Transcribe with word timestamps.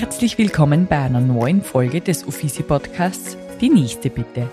Herzlich 0.00 0.38
willkommen 0.38 0.86
bei 0.86 0.96
einer 0.96 1.18
neuen 1.20 1.60
Folge 1.60 2.00
des 2.00 2.22
Uffizi 2.24 2.62
Podcasts 2.62 3.36
Die 3.60 3.68
nächste 3.68 4.10
bitte. 4.10 4.48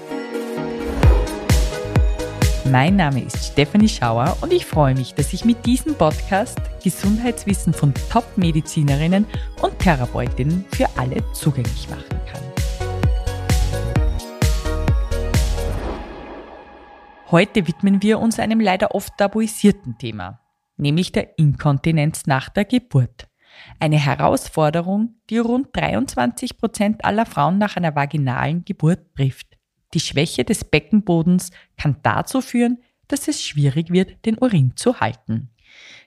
Mein 2.71 2.95
Name 2.95 3.21
ist 3.21 3.51
Stephanie 3.51 3.87
Schauer 3.87 4.35
und 4.41 4.51
ich 4.51 4.65
freue 4.65 4.95
mich, 4.95 5.13
dass 5.13 5.33
ich 5.33 5.45
mit 5.45 5.63
diesem 5.67 5.93
Podcast 5.93 6.57
Gesundheitswissen 6.83 7.73
von 7.73 7.93
Top-Medizinerinnen 8.09 9.27
und 9.61 9.77
Therapeutinnen 9.77 10.65
für 10.71 10.89
alle 10.97 11.23
zugänglich 11.33 11.89
machen 11.91 12.19
kann. 12.25 12.41
Heute 17.29 17.67
widmen 17.67 18.01
wir 18.01 18.17
uns 18.17 18.39
einem 18.39 18.59
leider 18.59 18.95
oft 18.95 19.15
tabuisierten 19.15 19.99
Thema, 19.99 20.39
nämlich 20.77 21.11
der 21.11 21.37
Inkontinenz 21.37 22.25
nach 22.25 22.49
der 22.49 22.65
Geburt. 22.65 23.27
Eine 23.79 23.97
Herausforderung, 23.97 25.15
die 25.29 25.37
rund 25.37 25.69
23 25.73 26.57
Prozent 26.57 27.05
aller 27.05 27.25
Frauen 27.25 27.57
nach 27.57 27.75
einer 27.75 27.95
vaginalen 27.95 28.65
Geburt 28.65 29.15
trifft. 29.15 29.57
Die 29.93 29.99
Schwäche 29.99 30.43
des 30.43 30.63
Beckenbodens 30.63 31.51
kann 31.77 31.97
dazu 32.03 32.41
führen, 32.41 32.79
dass 33.07 33.27
es 33.27 33.43
schwierig 33.43 33.91
wird, 33.91 34.25
den 34.25 34.37
Urin 34.37 34.73
zu 34.75 34.99
halten. 34.99 35.49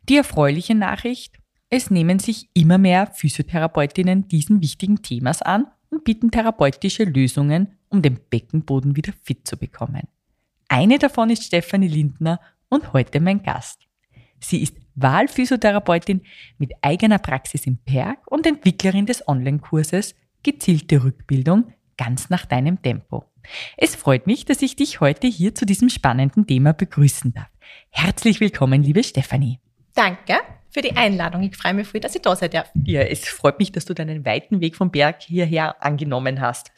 Die 0.08 0.16
erfreuliche 0.16 0.74
Nachricht, 0.74 1.36
es 1.70 1.90
nehmen 1.90 2.18
sich 2.18 2.48
immer 2.54 2.78
mehr 2.78 3.08
Physiotherapeutinnen 3.08 4.28
diesen 4.28 4.62
wichtigen 4.62 5.02
Themas 5.02 5.42
an 5.42 5.66
und 5.90 6.04
bieten 6.04 6.30
therapeutische 6.30 7.04
Lösungen, 7.04 7.78
um 7.88 8.02
den 8.02 8.18
Beckenboden 8.30 8.96
wieder 8.96 9.12
fit 9.22 9.46
zu 9.46 9.56
bekommen. 9.56 10.08
Eine 10.68 10.98
davon 10.98 11.30
ist 11.30 11.44
Stefanie 11.44 11.88
Lindner 11.88 12.40
und 12.68 12.92
heute 12.92 13.20
mein 13.20 13.42
Gast. 13.42 13.80
Sie 14.40 14.62
ist 14.62 14.76
Wahlphysiotherapeutin 15.00 16.22
mit 16.58 16.72
eigener 16.82 17.18
Praxis 17.18 17.66
im 17.66 17.78
Perg 17.78 18.18
und 18.30 18.46
Entwicklerin 18.46 19.06
des 19.06 19.26
Online-Kurses 19.26 20.14
Gezielte 20.42 21.02
Rückbildung 21.02 21.72
ganz 21.96 22.30
nach 22.30 22.46
deinem 22.46 22.80
Tempo. 22.80 23.24
Es 23.76 23.96
freut 23.96 24.26
mich, 24.26 24.44
dass 24.44 24.62
ich 24.62 24.76
dich 24.76 25.00
heute 25.00 25.26
hier 25.26 25.54
zu 25.54 25.66
diesem 25.66 25.88
spannenden 25.88 26.46
Thema 26.46 26.72
begrüßen 26.72 27.34
darf. 27.34 27.48
Herzlich 27.90 28.40
willkommen, 28.40 28.82
liebe 28.82 29.02
Stefanie. 29.02 29.58
Danke 29.94 30.38
für 30.70 30.80
die 30.80 30.96
Einladung. 30.96 31.42
Ich 31.42 31.56
freue 31.56 31.74
mich 31.74 31.88
viel, 31.88 32.00
dass 32.00 32.14
ich 32.14 32.22
da 32.22 32.36
sein 32.36 32.50
darf. 32.50 32.70
Ja, 32.84 33.00
es 33.02 33.26
freut 33.28 33.58
mich, 33.58 33.72
dass 33.72 33.84
du 33.84 33.94
deinen 33.94 34.24
weiten 34.24 34.60
Weg 34.60 34.76
vom 34.76 34.90
Berg 34.90 35.22
hierher 35.22 35.82
angenommen 35.82 36.40
hast. 36.40 36.70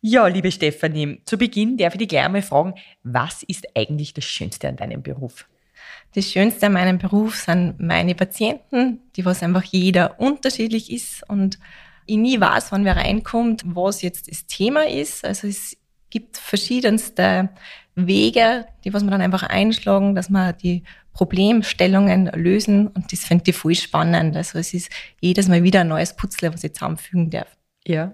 Ja, 0.00 0.26
liebe 0.26 0.52
Stefanie, 0.52 1.22
zu 1.24 1.38
Beginn 1.38 1.78
darf 1.78 1.94
ich 1.94 1.98
dich 1.98 2.08
gleich 2.08 2.24
einmal 2.24 2.42
fragen, 2.42 2.74
was 3.02 3.42
ist 3.42 3.66
eigentlich 3.74 4.12
das 4.12 4.24
Schönste 4.24 4.68
an 4.68 4.76
deinem 4.76 5.02
Beruf? 5.02 5.46
Das 6.14 6.30
Schönste 6.30 6.66
an 6.66 6.74
meinem 6.74 6.98
Beruf 6.98 7.34
sind 7.34 7.80
meine 7.80 8.14
Patienten, 8.14 9.00
die 9.16 9.24
was 9.24 9.42
einfach 9.42 9.64
jeder 9.64 10.20
unterschiedlich 10.20 10.92
ist 10.92 11.28
und 11.28 11.58
ich 12.06 12.16
nie 12.16 12.40
weiß, 12.40 12.70
wann 12.70 12.84
wer 12.84 12.96
reinkommt, 12.96 13.62
was 13.64 14.02
jetzt 14.02 14.30
das 14.30 14.46
Thema 14.46 14.86
ist. 14.86 15.24
Also 15.24 15.48
es 15.48 15.76
gibt 16.10 16.36
verschiedenste 16.36 17.48
Wege, 17.96 18.66
die 18.84 18.92
was 18.92 19.02
man 19.02 19.10
dann 19.10 19.22
einfach 19.22 19.42
einschlagen, 19.42 20.14
dass 20.14 20.30
man 20.30 20.56
die 20.58 20.84
Problemstellungen 21.12 22.26
lösen 22.26 22.88
und 22.88 23.12
das 23.12 23.24
finde 23.24 23.50
ich 23.50 23.56
voll 23.56 23.74
spannend. 23.74 24.36
Also 24.36 24.58
es 24.58 24.72
ist 24.72 24.90
jedes 25.20 25.48
Mal 25.48 25.64
wieder 25.64 25.80
ein 25.80 25.88
neues 25.88 26.14
Putzle, 26.14 26.52
was 26.52 26.62
ich 26.62 26.74
zusammenfügen 26.74 27.30
darf. 27.30 27.56
Ja. 27.84 28.12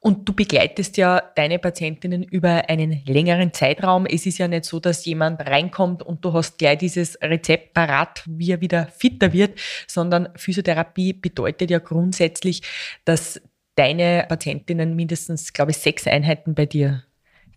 Und 0.00 0.28
du 0.28 0.32
begleitest 0.32 0.96
ja 0.96 1.22
deine 1.36 1.58
Patientinnen 1.58 2.22
über 2.22 2.68
einen 2.68 3.02
längeren 3.06 3.52
Zeitraum. 3.52 4.06
Es 4.06 4.26
ist 4.26 4.38
ja 4.38 4.48
nicht 4.48 4.64
so, 4.64 4.80
dass 4.80 5.04
jemand 5.04 5.40
reinkommt 5.40 6.02
und 6.02 6.24
du 6.24 6.32
hast 6.32 6.58
gleich 6.58 6.78
dieses 6.78 7.20
Rezept 7.22 7.74
parat, 7.74 8.22
wie 8.26 8.52
er 8.52 8.60
wieder 8.60 8.86
fitter 8.86 9.32
wird, 9.32 9.58
sondern 9.86 10.28
Physiotherapie 10.36 11.12
bedeutet 11.12 11.70
ja 11.70 11.78
grundsätzlich, 11.78 12.62
dass 13.04 13.40
deine 13.74 14.26
Patientinnen 14.28 14.94
mindestens, 14.94 15.52
glaube 15.52 15.70
ich, 15.70 15.78
sechs 15.78 16.06
Einheiten 16.06 16.54
bei 16.54 16.66
dir 16.66 17.04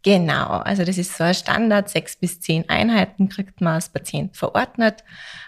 Genau, 0.06 0.59
also 0.59 0.86
das 0.86 1.00
ist 1.00 1.17
so 1.17 1.23
ein 1.23 1.34
Standard, 1.34 1.89
sechs 1.89 2.16
bis 2.16 2.39
zehn 2.39 2.70
Einheiten 2.70 3.27
kriegt 3.27 3.60
man 3.60 3.73
als 3.73 3.89
Patient 3.89 4.38
verordnet. 4.38 5.04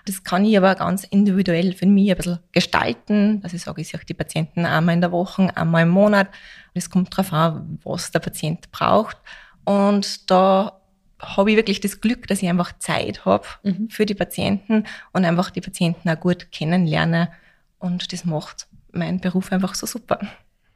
Das 0.08 0.24
kann 0.24 0.44
ich 0.46 0.58
aber 0.58 0.74
ganz 0.74 1.04
individuell 1.04 1.74
für 1.74 1.86
mich 1.86 2.10
ein 2.10 2.18
bisschen 2.18 2.40
gestalten. 2.54 3.40
Also 3.44 3.56
ich 3.56 3.62
sage, 3.62 3.82
ich 3.82 3.90
sehe 3.90 4.00
die 4.10 4.16
Patienten 4.16 4.66
einmal 4.66 4.96
in 4.96 5.02
der 5.02 5.12
Woche, 5.12 5.56
einmal 5.56 5.84
im 5.84 5.90
Monat. 5.90 6.30
Es 6.74 6.90
kommt 6.90 7.14
darauf 7.14 7.32
an, 7.34 7.78
was 7.84 8.10
der 8.10 8.18
Patient 8.18 8.72
braucht. 8.72 9.18
Und 9.64 10.32
da 10.32 10.82
habe 11.20 11.52
ich 11.52 11.58
wirklich 11.58 11.80
das 11.80 12.02
Glück, 12.02 12.26
dass 12.26 12.42
ich 12.42 12.50
einfach 12.50 12.80
Zeit 12.80 13.26
habe 13.26 13.46
mhm. 13.62 13.92
für 13.92 14.08
die 14.08 14.16
Patienten 14.16 14.86
und 15.14 15.24
einfach 15.24 15.52
die 15.52 15.62
Patienten 15.62 16.10
auch 16.10 16.20
gut 16.20 16.52
kennenlerne. 16.52 17.30
Und 17.78 18.12
das 18.12 18.26
macht 18.26 18.66
meinen 18.92 19.22
Beruf 19.22 19.52
einfach 19.52 19.76
so 19.76 19.86
super. 19.86 20.20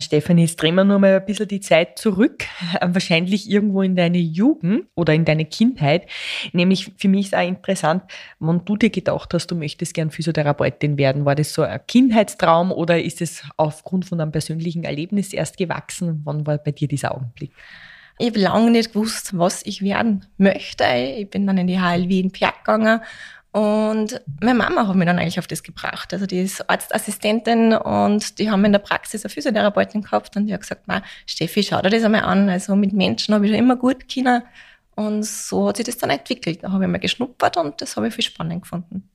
Stefanie, 0.02 0.44
jetzt 0.44 0.62
drehen 0.62 0.76
wir 0.76 0.84
nur 0.84 1.00
mal 1.00 1.16
ein 1.16 1.26
bisschen 1.26 1.48
die 1.48 1.60
Zeit 1.60 1.98
zurück, 1.98 2.46
wahrscheinlich 2.82 3.50
irgendwo 3.50 3.82
in 3.82 3.96
deine 3.96 4.18
Jugend 4.18 4.88
oder 4.96 5.14
in 5.14 5.26
deine 5.26 5.46
Kindheit. 5.46 6.08
Nämlich 6.52 6.92
für 6.98 7.08
mich 7.08 7.28
ist 7.28 7.36
auch 7.36 7.48
interessant, 7.48 8.04
wann 8.40 8.66
du 8.66 8.76
dir 8.76 8.90
gedacht 8.90 9.34
hast, 9.34 9.48
du 9.48 9.56
möchtest 9.56 9.94
gern 9.94 10.12
Physiotherapeutin 10.12 10.98
werden. 10.98 11.26
War 11.26 11.36
das 11.36 11.54
so 11.54 11.62
ein 11.62 11.80
Kindheitstraum 11.88 12.72
oder 12.72 13.02
ist 13.02 13.22
es 13.22 13.44
aufgrund 13.58 14.06
von 14.06 14.20
einem 14.20 14.32
persönlichen 14.32 14.84
Erlebnis 14.84 15.34
erst 15.34 15.58
gewachsen? 15.58 16.22
Wann 16.24 16.46
war 16.46 16.58
bei 16.58 16.72
dir 16.72 16.88
dieser 16.88 17.16
Augenblick? 17.16 17.52
Ich 18.20 18.28
habe 18.28 18.40
lange 18.40 18.72
nicht 18.72 18.94
gewusst, 18.94 19.38
was 19.38 19.66
ich 19.66 19.82
werden 19.82 20.26
möchte. 20.38 20.84
Ich 21.18 21.30
bin 21.30 21.48
dann 21.48 21.58
in 21.58 21.68
die 21.68 21.80
HLW 21.80 22.20
in 22.20 22.32
Pjerg 22.32 22.64
gegangen 22.64 23.02
und 23.52 24.22
meine 24.40 24.58
Mama 24.58 24.88
hat 24.88 24.96
mich 24.96 25.06
dann 25.06 25.20
eigentlich 25.20 25.40
auf 25.40 25.48
das 25.48 25.62
gebracht. 25.62 26.14
Also 26.14 26.26
die 26.26 26.42
ist 26.42 26.70
Arztassistentin 26.70 27.74
und 27.74 28.40
die 28.40 28.50
haben 28.50 28.64
in 28.64 28.72
der 28.72 28.80
Praxis 28.80 29.26
eine 29.26 29.30
Physiotherapeutin 29.30 30.04
gehabt 30.04 30.38
und 30.38 30.48
die 30.48 30.54
hat 30.54 30.62
gesagt, 30.62 30.86
Steffi, 31.26 31.62
schau 31.62 31.82
dir 31.82 31.90
das 31.90 32.04
einmal 32.04 32.24
an. 32.24 32.50
Also 32.50 32.78
mit 32.78 32.94
Menschen 32.94 33.36
habe 33.36 33.46
ich 33.46 33.52
schon 33.52 33.60
immer 33.60 33.76
gut 33.76 34.08
können. 34.08 34.44
Und 34.96 35.26
so 35.26 35.68
hat 35.68 35.78
sich 35.78 35.86
das 35.86 35.98
dann 35.98 36.12
entwickelt. 36.12 36.64
Da 36.64 36.72
habe 36.72 36.86
ich 36.86 36.90
mal 36.90 36.98
geschnuppert 36.98 37.58
und 37.58 37.82
das 37.82 37.98
habe 37.98 38.08
ich 38.08 38.14
viel 38.14 38.24
spannend 38.24 38.62
gefunden. 38.62 39.10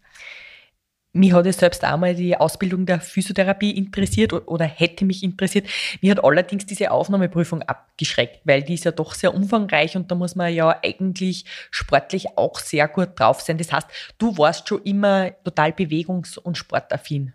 Mich 1.16 1.32
hat 1.32 1.46
es 1.46 1.56
selbst 1.56 1.82
einmal 1.82 2.14
die 2.14 2.36
Ausbildung 2.36 2.84
der 2.84 3.00
Physiotherapie 3.00 3.70
interessiert 3.70 4.34
oder 4.34 4.66
hätte 4.66 5.06
mich 5.06 5.22
interessiert. 5.22 5.66
Mich 6.02 6.10
hat 6.10 6.22
allerdings 6.22 6.66
diese 6.66 6.90
Aufnahmeprüfung 6.90 7.62
abgeschreckt, 7.62 8.40
weil 8.44 8.62
die 8.62 8.74
ist 8.74 8.84
ja 8.84 8.90
doch 8.90 9.14
sehr 9.14 9.34
umfangreich 9.34 9.96
und 9.96 10.10
da 10.10 10.14
muss 10.14 10.36
man 10.36 10.52
ja 10.52 10.78
eigentlich 10.84 11.46
sportlich 11.70 12.36
auch 12.36 12.58
sehr 12.58 12.86
gut 12.88 13.18
drauf 13.18 13.40
sein. 13.40 13.56
Das 13.56 13.72
heißt, 13.72 13.88
du 14.18 14.36
warst 14.36 14.68
schon 14.68 14.82
immer 14.82 15.30
total 15.42 15.70
bewegungs- 15.70 16.38
und 16.38 16.58
sportaffin. 16.58 17.32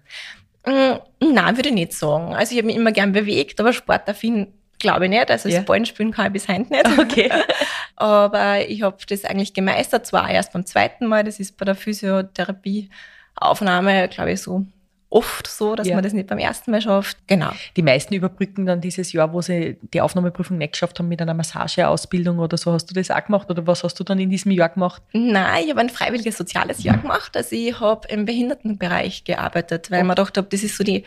Mm, 0.65 1.33
nein, 1.33 1.57
würde 1.57 1.69
ich 1.69 1.75
nicht 1.75 1.93
sagen. 1.93 2.35
Also 2.35 2.51
ich 2.51 2.59
habe 2.59 2.67
mich 2.67 2.75
immer 2.75 2.91
gern 2.91 3.13
bewegt, 3.13 3.59
aber 3.59 3.73
sportaffin 3.73 4.53
glaube 4.77 5.05
ich 5.05 5.09
nicht. 5.09 5.31
Also 5.31 5.49
das 5.49 5.55
ja. 5.55 5.63
Ballen 5.63 5.87
spielen 5.87 6.11
kann 6.11 6.27
ich 6.27 6.33
bis 6.33 6.47
heute 6.47 6.71
nicht. 6.71 6.99
Okay. 6.99 7.31
aber 7.95 8.67
ich 8.67 8.83
habe 8.83 8.97
das 9.09 9.25
eigentlich 9.25 9.55
gemeistert, 9.55 10.05
zwar 10.05 10.29
erst 10.29 10.53
beim 10.53 10.67
zweiten 10.67 11.07
Mal, 11.07 11.23
das 11.23 11.39
ist 11.39 11.57
bei 11.57 11.65
der 11.65 11.75
Physiotherapie 11.75 12.89
Aufnahme, 13.35 14.07
glaube 14.09 14.31
ich, 14.31 14.41
so 14.41 14.65
oft 15.11 15.45
so, 15.45 15.75
dass 15.75 15.87
ja. 15.87 15.95
man 15.95 16.03
das 16.03 16.13
nicht 16.13 16.27
beim 16.27 16.37
ersten 16.37 16.71
Mal 16.71 16.81
schafft. 16.81 17.17
Genau. 17.27 17.51
Die 17.75 17.81
meisten 17.81 18.13
überbrücken 18.13 18.65
dann 18.65 18.79
dieses 18.79 19.11
Jahr, 19.11 19.33
wo 19.33 19.41
sie 19.41 19.77
die 19.93 19.99
Aufnahmeprüfung 19.99 20.57
nicht 20.57 20.71
geschafft 20.71 20.97
haben 20.99 21.09
mit 21.09 21.21
einer 21.21 21.33
Massageausbildung 21.33 22.39
oder 22.39 22.57
so. 22.57 22.71
Hast 22.71 22.89
du 22.89 22.93
das 22.93 23.11
auch 23.11 23.23
gemacht 23.23 23.49
oder 23.49 23.67
was 23.67 23.83
hast 23.83 23.99
du 23.99 24.05
dann 24.05 24.19
in 24.19 24.29
diesem 24.29 24.51
Jahr 24.51 24.69
gemacht? 24.69 25.03
Nein, 25.11 25.65
ich 25.65 25.69
habe 25.69 25.81
ein 25.81 25.89
freiwilliges 25.89 26.37
soziales 26.37 26.81
Jahr 26.83 26.97
gemacht. 26.97 27.35
Also 27.35 27.55
ich 27.55 27.77
habe 27.79 28.07
im 28.07 28.23
Behindertenbereich 28.23 29.25
gearbeitet, 29.25 29.91
weil 29.91 30.01
oh. 30.01 30.05
man 30.05 30.15
gedacht 30.15 30.37
habe, 30.37 30.47
das 30.49 30.63
ist 30.63 30.77
so 30.77 30.83
die, 30.85 31.03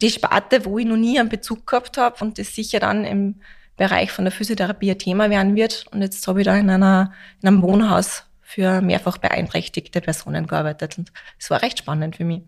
die 0.00 0.10
Sparte, 0.10 0.64
wo 0.64 0.78
ich 0.78 0.86
noch 0.86 0.96
nie 0.96 1.18
einen 1.18 1.28
Bezug 1.28 1.66
gehabt 1.66 1.98
habe 1.98 2.16
und 2.24 2.38
das 2.38 2.54
sicher 2.54 2.78
dann 2.78 3.04
im 3.04 3.34
Bereich 3.76 4.12
von 4.12 4.24
der 4.24 4.32
Physiotherapie 4.32 4.92
ein 4.92 4.98
Thema 4.98 5.30
werden 5.30 5.56
wird. 5.56 5.86
Und 5.90 6.02
jetzt 6.02 6.26
habe 6.28 6.40
ich 6.40 6.44
da 6.44 6.56
in, 6.56 6.70
einer, 6.70 7.12
in 7.42 7.48
einem 7.48 7.62
Wohnhaus 7.62 8.24
für 8.48 8.80
mehrfach 8.80 9.18
beeinträchtigte 9.18 10.00
Personen 10.00 10.46
gearbeitet 10.46 10.96
und 10.96 11.12
es 11.38 11.50
war 11.50 11.60
recht 11.60 11.80
spannend 11.80 12.16
für 12.16 12.24
mich. 12.24 12.40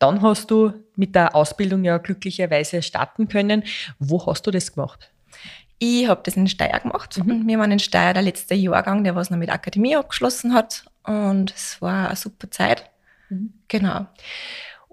Dann 0.00 0.20
hast 0.20 0.50
du 0.50 0.72
mit 0.96 1.14
der 1.14 1.36
Ausbildung 1.36 1.84
ja 1.84 1.98
glücklicherweise 1.98 2.82
starten 2.82 3.28
können. 3.28 3.62
Wo 4.00 4.26
hast 4.26 4.44
du 4.48 4.50
das 4.50 4.74
gemacht? 4.74 5.12
Ich 5.78 6.08
habe 6.08 6.22
das 6.24 6.36
in 6.36 6.48
Steyr 6.48 6.80
gemacht 6.80 7.18
mhm. 7.18 7.30
und 7.30 7.46
wir 7.46 7.56
waren 7.60 7.70
in 7.70 7.78
Steyr 7.78 8.14
der 8.14 8.22
letzte 8.22 8.56
Jahrgang, 8.56 9.04
der 9.04 9.14
was 9.14 9.30
noch 9.30 9.38
mit 9.38 9.50
Akademie 9.50 9.94
abgeschlossen 9.94 10.54
hat 10.54 10.86
und 11.04 11.54
es 11.54 11.80
war 11.80 12.08
eine 12.08 12.16
super 12.16 12.50
Zeit. 12.50 12.90
Mhm. 13.28 13.52
Genau. 13.68 14.08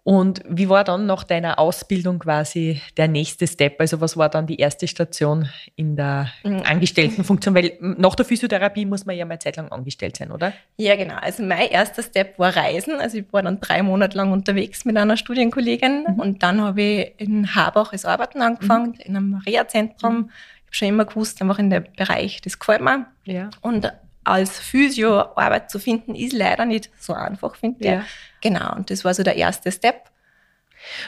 Und 0.05 0.43
wie 0.47 0.69
war 0.69 0.83
dann 0.83 1.07
nach 1.07 1.23
deiner 1.23 1.57
Ausbildung 1.57 2.19
quasi 2.19 2.79
der 2.95 3.07
nächste 3.07 3.47
Step? 3.47 3.81
Also 3.81 4.01
was 4.01 4.15
war 4.15 4.29
dann 4.29 4.45
die 4.45 4.57
erste 4.57 4.87
Station 4.87 5.49
in 5.75 5.95
der 5.95 6.29
mhm. 6.43 6.61
Angestelltenfunktion? 6.63 7.55
Weil 7.55 7.75
nach 7.79 8.13
der 8.13 8.23
Physiotherapie 8.23 8.85
muss 8.85 9.07
man 9.07 9.17
ja 9.17 9.25
mal 9.25 9.39
Zeit 9.39 9.55
lang 9.55 9.71
angestellt 9.71 10.17
sein, 10.17 10.31
oder? 10.31 10.53
Ja, 10.77 10.95
genau. 10.95 11.15
Also 11.15 11.41
mein 11.41 11.69
erster 11.69 12.03
Step 12.03 12.37
war 12.37 12.55
Reisen. 12.55 12.99
Also 12.99 13.17
ich 13.17 13.33
war 13.33 13.41
dann 13.41 13.59
drei 13.59 13.81
Monate 13.81 14.15
lang 14.15 14.31
unterwegs 14.31 14.85
mit 14.85 14.95
einer 14.95 15.17
Studienkollegin 15.17 16.05
mhm. 16.07 16.19
und 16.19 16.43
dann 16.43 16.61
habe 16.61 16.83
ich 16.83 17.13
in 17.17 17.55
Habach 17.55 17.91
als 17.91 18.05
Arbeiten 18.05 18.43
angefangen, 18.43 18.89
mhm. 18.89 19.01
in 19.05 19.17
einem 19.17 19.41
Reha-Zentrum. 19.43 20.13
Mhm. 20.13 20.29
Ich 20.29 20.65
habe 20.67 20.75
schon 20.75 20.87
immer 20.89 21.05
gewusst, 21.05 21.41
einfach 21.41 21.57
in 21.57 21.71
dem 21.71 21.83
Bereich, 21.97 22.41
das 22.41 22.59
gefällt 22.59 22.81
mir. 22.81 23.07
Ja. 23.23 23.49
Und 23.61 23.91
als 24.25 24.59
Physio 24.59 25.19
Arbeit 25.35 25.69
zu 25.69 25.79
finden, 25.79 26.15
ist 26.15 26.33
leider 26.33 26.65
nicht 26.65 26.89
so 26.99 27.13
einfach, 27.13 27.55
finde 27.55 27.79
ich. 27.79 27.85
Ja. 27.85 28.03
Genau, 28.41 28.75
und 28.75 28.89
das 28.89 29.05
war 29.05 29.13
so 29.13 29.23
der 29.23 29.35
erste 29.35 29.71
Step. 29.71 30.09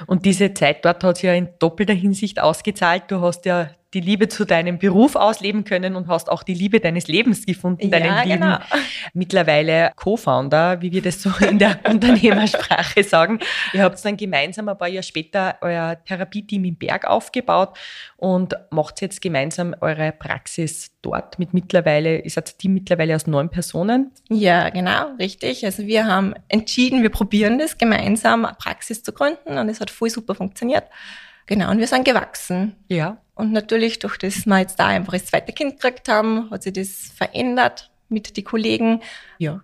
Und 0.06 0.26
diese 0.26 0.54
Zeit 0.54 0.86
dort 0.86 1.04
hat 1.04 1.18
sich 1.18 1.26
ja 1.26 1.34
in 1.34 1.50
doppelter 1.60 1.94
Hinsicht 1.94 2.40
ausgezahlt. 2.40 3.04
Du 3.10 3.22
hast 3.22 3.46
ja 3.46 3.70
die 3.94 4.02
Liebe 4.02 4.28
zu 4.28 4.46
deinem 4.46 4.80
Beruf 4.80 5.16
ausleben 5.16 5.64
können 5.64 5.96
und 5.96 6.08
hast 6.08 6.30
auch 6.30 6.44
die 6.44 6.54
Liebe 6.54 6.80
deines 6.80 7.08
Lebens 7.08 7.46
gefunden, 7.46 7.90
deinen 7.90 8.06
ja, 8.06 8.22
lieben 8.24 8.42
genau. 8.42 8.58
mittlerweile 9.14 9.92
Co-Founder, 9.96 10.82
wie 10.82 10.92
wir 10.92 11.02
das 11.02 11.22
so 11.22 11.32
in 11.48 11.58
der 11.58 11.80
Unternehmersprache 11.90 13.04
sagen. 13.04 13.40
Ihr 13.74 13.84
habt 13.84 14.04
dann 14.04 14.18
gemeinsam 14.18 14.68
ein 14.68 14.78
paar 14.78 14.90
Jahre 14.90 15.04
später 15.04 15.58
euer 15.62 15.98
Therapieteam 16.04 16.66
im 16.66 16.76
Berg 16.76 17.06
aufgebaut 17.06 17.78
und 18.18 18.56
macht 18.72 19.02
jetzt 19.02 19.22
gemeinsam 19.22 19.74
eure 19.80 20.12
Praxis 20.12 20.92
dort 21.02 21.40
mit 21.40 21.54
mittlerweile, 21.54 22.18
ist 22.18 22.36
das 22.36 22.58
Team 22.58 22.74
mittlerweile 22.74 23.16
aus 23.16 23.26
neun 23.26 23.50
Personen? 23.50 24.12
Ja, 24.30 24.70
genau, 24.70 25.16
richtig. 25.18 25.66
Also 25.66 25.88
wir 25.88 26.06
haben 26.06 26.34
entschieden, 26.50 27.04
wir 27.04 27.10
probieren 27.10 27.58
das 27.58 27.78
gemeinsam 27.78 28.44
eine 28.44 28.56
Praxis 28.56 29.02
zu 29.02 29.14
gründen 29.14 29.58
und 29.58 29.70
es 29.70 29.80
hat 29.80 29.90
voll 29.90 30.10
super 30.10 30.36
funktioniert. 30.36 30.84
Genau, 31.48 31.72
und 31.72 31.80
wir 31.80 31.88
sind 31.88 32.06
gewachsen. 32.06 32.76
Ja. 32.88 33.18
Und 33.34 33.52
natürlich, 33.52 34.00
durch 34.00 34.18
das 34.18 34.46
wir 34.46 34.60
jetzt 34.60 34.80
da 34.80 34.88
einfach 34.88 35.14
das 35.14 35.28
zweite 35.28 35.54
Kind 35.54 35.80
gekriegt 35.80 36.10
haben, 36.10 36.50
hat 36.52 36.64
sich 36.64 36.74
das 36.74 37.12
verändert 37.16 37.92
mit 38.10 38.36
den 38.38 38.44
Kollegen. 38.44 39.02
Ja. 39.38 39.64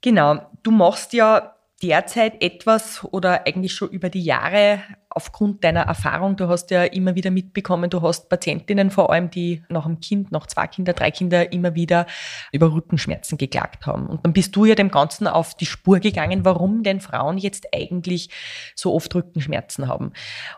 Genau. 0.00 0.50
Du 0.62 0.70
machst 0.70 1.12
ja 1.12 1.55
derzeit 1.82 2.42
etwas 2.42 3.04
oder 3.04 3.46
eigentlich 3.46 3.74
schon 3.74 3.90
über 3.90 4.08
die 4.08 4.22
Jahre 4.22 4.80
aufgrund 5.16 5.64
deiner 5.64 5.80
Erfahrung, 5.80 6.36
du 6.36 6.46
hast 6.48 6.70
ja 6.70 6.84
immer 6.84 7.14
wieder 7.14 7.30
mitbekommen, 7.30 7.88
du 7.88 8.02
hast 8.02 8.28
Patientinnen 8.28 8.90
vor 8.90 9.10
allem, 9.10 9.30
die 9.30 9.62
nach 9.70 9.86
einem 9.86 10.00
Kind, 10.00 10.30
nach 10.30 10.46
zwei 10.46 10.66
Kinder, 10.66 10.92
drei 10.92 11.10
Kinder 11.10 11.52
immer 11.52 11.74
wieder 11.74 12.06
über 12.52 12.70
Rückenschmerzen 12.70 13.38
geklagt 13.38 13.86
haben. 13.86 14.08
Und 14.08 14.26
dann 14.26 14.34
bist 14.34 14.54
du 14.54 14.66
ja 14.66 14.74
dem 14.74 14.90
Ganzen 14.90 15.26
auf 15.26 15.54
die 15.54 15.64
Spur 15.64 16.00
gegangen, 16.00 16.44
warum 16.44 16.82
denn 16.82 17.00
Frauen 17.00 17.38
jetzt 17.38 17.68
eigentlich 17.74 18.28
so 18.74 18.92
oft 18.92 19.14
Rückenschmerzen 19.14 19.88
haben. 19.88 20.12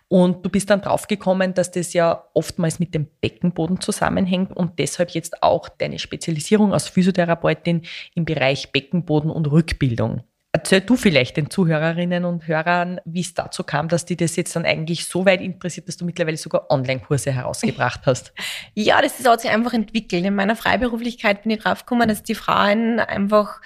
Und 0.08 0.44
du 0.44 0.50
bist 0.50 0.70
dann 0.70 0.80
draufgekommen, 0.80 1.54
dass 1.54 1.70
das 1.70 1.92
ja 1.92 2.24
oftmals 2.34 2.80
mit 2.80 2.94
dem 2.94 3.06
Beckenboden 3.20 3.80
zusammenhängt 3.80 4.56
und 4.56 4.80
deshalb 4.80 5.10
jetzt 5.10 5.40
auch 5.44 5.68
deine 5.68 6.00
Spezialisierung 6.00 6.72
als 6.72 6.88
Physiotherapeutin 6.88 7.82
im 8.16 8.24
Bereich 8.24 8.72
Beckenboden 8.72 9.30
und 9.30 9.48
Rückbildung. 9.52 10.24
Erzähl 10.50 10.80
du 10.80 10.96
vielleicht 10.96 11.36
den 11.36 11.50
Zuhörerinnen 11.50 12.24
und 12.24 12.48
Hörern, 12.48 13.00
wie 13.04 13.20
es 13.20 13.34
dazu 13.34 13.64
kam, 13.64 13.88
dass 13.88 14.06
die 14.06 14.16
das 14.16 14.34
jetzt 14.36 14.56
dann 14.56 14.64
eigentlich 14.64 15.06
so 15.06 15.26
weit 15.26 15.42
interessiert, 15.42 15.88
dass 15.88 15.98
du 15.98 16.06
mittlerweile 16.06 16.38
sogar 16.38 16.70
Online-Kurse 16.70 17.32
herausgebracht 17.32 18.00
hast. 18.06 18.32
Ja, 18.74 19.02
das 19.02 19.22
hat 19.24 19.42
sich 19.42 19.50
einfach 19.50 19.74
entwickelt. 19.74 20.24
In 20.24 20.34
meiner 20.34 20.56
Freiberuflichkeit 20.56 21.42
bin 21.42 21.52
ich 21.52 21.60
drauf 21.60 21.84
gekommen, 21.84 22.08
dass 22.08 22.22
die 22.22 22.34
Frauen 22.34 22.98
einfach 23.00 23.60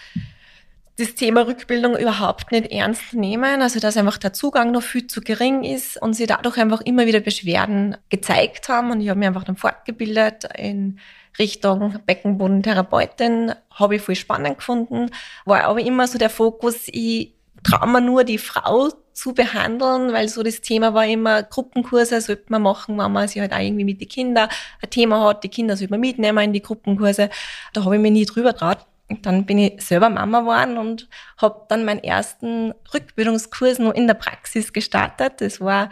das 0.96 1.14
Thema 1.14 1.46
Rückbildung 1.46 1.96
überhaupt 1.96 2.52
nicht 2.52 2.70
ernst 2.72 3.14
nehmen, 3.14 3.62
also 3.62 3.78
dass 3.78 3.96
einfach 3.96 4.18
der 4.18 4.32
Zugang 4.32 4.72
noch 4.72 4.82
viel 4.82 5.06
zu 5.06 5.20
gering 5.20 5.64
ist 5.64 6.00
und 6.00 6.14
sie 6.14 6.26
dadurch 6.26 6.58
einfach 6.58 6.80
immer 6.82 7.06
wieder 7.06 7.20
Beschwerden 7.20 7.96
gezeigt 8.08 8.68
haben 8.68 8.90
und 8.90 9.00
ich 9.00 9.08
habe 9.08 9.18
mich 9.18 9.28
einfach 9.28 9.44
dann 9.44 9.56
fortgebildet 9.56 10.48
in 10.56 10.98
Richtung 11.38 11.98
Beckenbodentherapeutin, 12.06 13.54
habe 13.70 13.96
ich 13.96 14.02
voll 14.02 14.16
spannend 14.16 14.58
gefunden, 14.58 15.10
war 15.44 15.64
aber 15.64 15.80
immer 15.80 16.06
so 16.06 16.18
der 16.18 16.30
Fokus, 16.30 16.88
ich 16.88 17.34
traue 17.62 17.88
mir 17.88 18.00
nur 18.00 18.24
die 18.24 18.38
Frau 18.38 18.90
zu 19.12 19.34
behandeln, 19.34 20.12
weil 20.12 20.28
so 20.28 20.42
das 20.42 20.60
Thema 20.60 20.94
war 20.94 21.06
immer, 21.06 21.42
Gruppenkurse 21.42 22.20
sollte 22.20 22.44
man 22.48 22.62
machen, 22.62 22.98
wenn 22.98 23.12
man 23.12 23.28
sich 23.28 23.40
halt 23.40 23.52
auch 23.52 23.58
irgendwie 23.58 23.84
mit 23.84 24.00
den 24.00 24.08
Kindern 24.08 24.48
ein 24.82 24.90
Thema 24.90 25.24
hat, 25.24 25.44
die 25.44 25.48
Kinder 25.48 25.76
sollte 25.76 25.92
man 25.92 26.00
mitnehmen 26.00 26.38
in 26.38 26.52
die 26.52 26.62
Gruppenkurse. 26.62 27.30
Da 27.72 27.84
habe 27.84 27.96
ich 27.96 28.02
mich 28.02 28.12
nie 28.12 28.26
drüber 28.26 28.54
traut. 28.54 28.78
Dann 29.20 29.44
bin 29.44 29.58
ich 29.58 29.82
selber 29.82 30.08
Mama 30.08 30.40
geworden 30.40 30.78
und 30.78 31.08
habe 31.36 31.66
dann 31.68 31.84
meinen 31.84 32.02
ersten 32.02 32.72
Rückbildungskurs 32.94 33.78
noch 33.78 33.92
in 33.92 34.06
der 34.06 34.14
Praxis 34.14 34.72
gestartet. 34.72 35.34
Das 35.40 35.60
war 35.60 35.90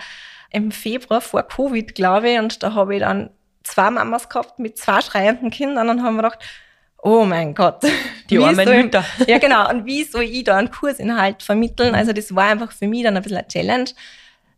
im 0.51 0.73
Februar 0.73 1.21
vor 1.21 1.43
Covid, 1.43 1.95
glaube 1.95 2.31
ich, 2.31 2.39
und 2.39 2.63
da 2.63 2.75
habe 2.75 2.95
ich 2.95 3.01
dann 3.01 3.31
zwei 3.63 3.91
Mamas 3.91 4.29
gehabt 4.29 4.59
mit 4.59 4.79
zwei 4.79 5.01
schreienden 5.01 5.51
Kindern 5.51 5.89
und 5.89 6.03
haben 6.03 6.17
gedacht, 6.17 6.39
oh 7.03 7.25
mein 7.25 7.55
Gott. 7.55 7.83
Die 8.31 8.39
armen 8.39 8.69
Mütter. 8.69 9.05
Ja, 9.27 9.39
genau. 9.39 9.69
Und 9.69 9.87
wie 9.87 10.05
soll 10.05 10.25
ich 10.25 10.45
da 10.45 10.57
einen 10.57 10.71
Kursinhalt 10.71 11.43
vermitteln? 11.43 11.95
Also 11.95 12.13
das 12.13 12.35
war 12.35 12.45
einfach 12.45 12.73
für 12.73 12.87
mich 12.87 13.03
dann 13.03 13.17
ein 13.17 13.23
bisschen 13.23 13.39
eine 13.39 13.49
Challenge. 13.49 13.91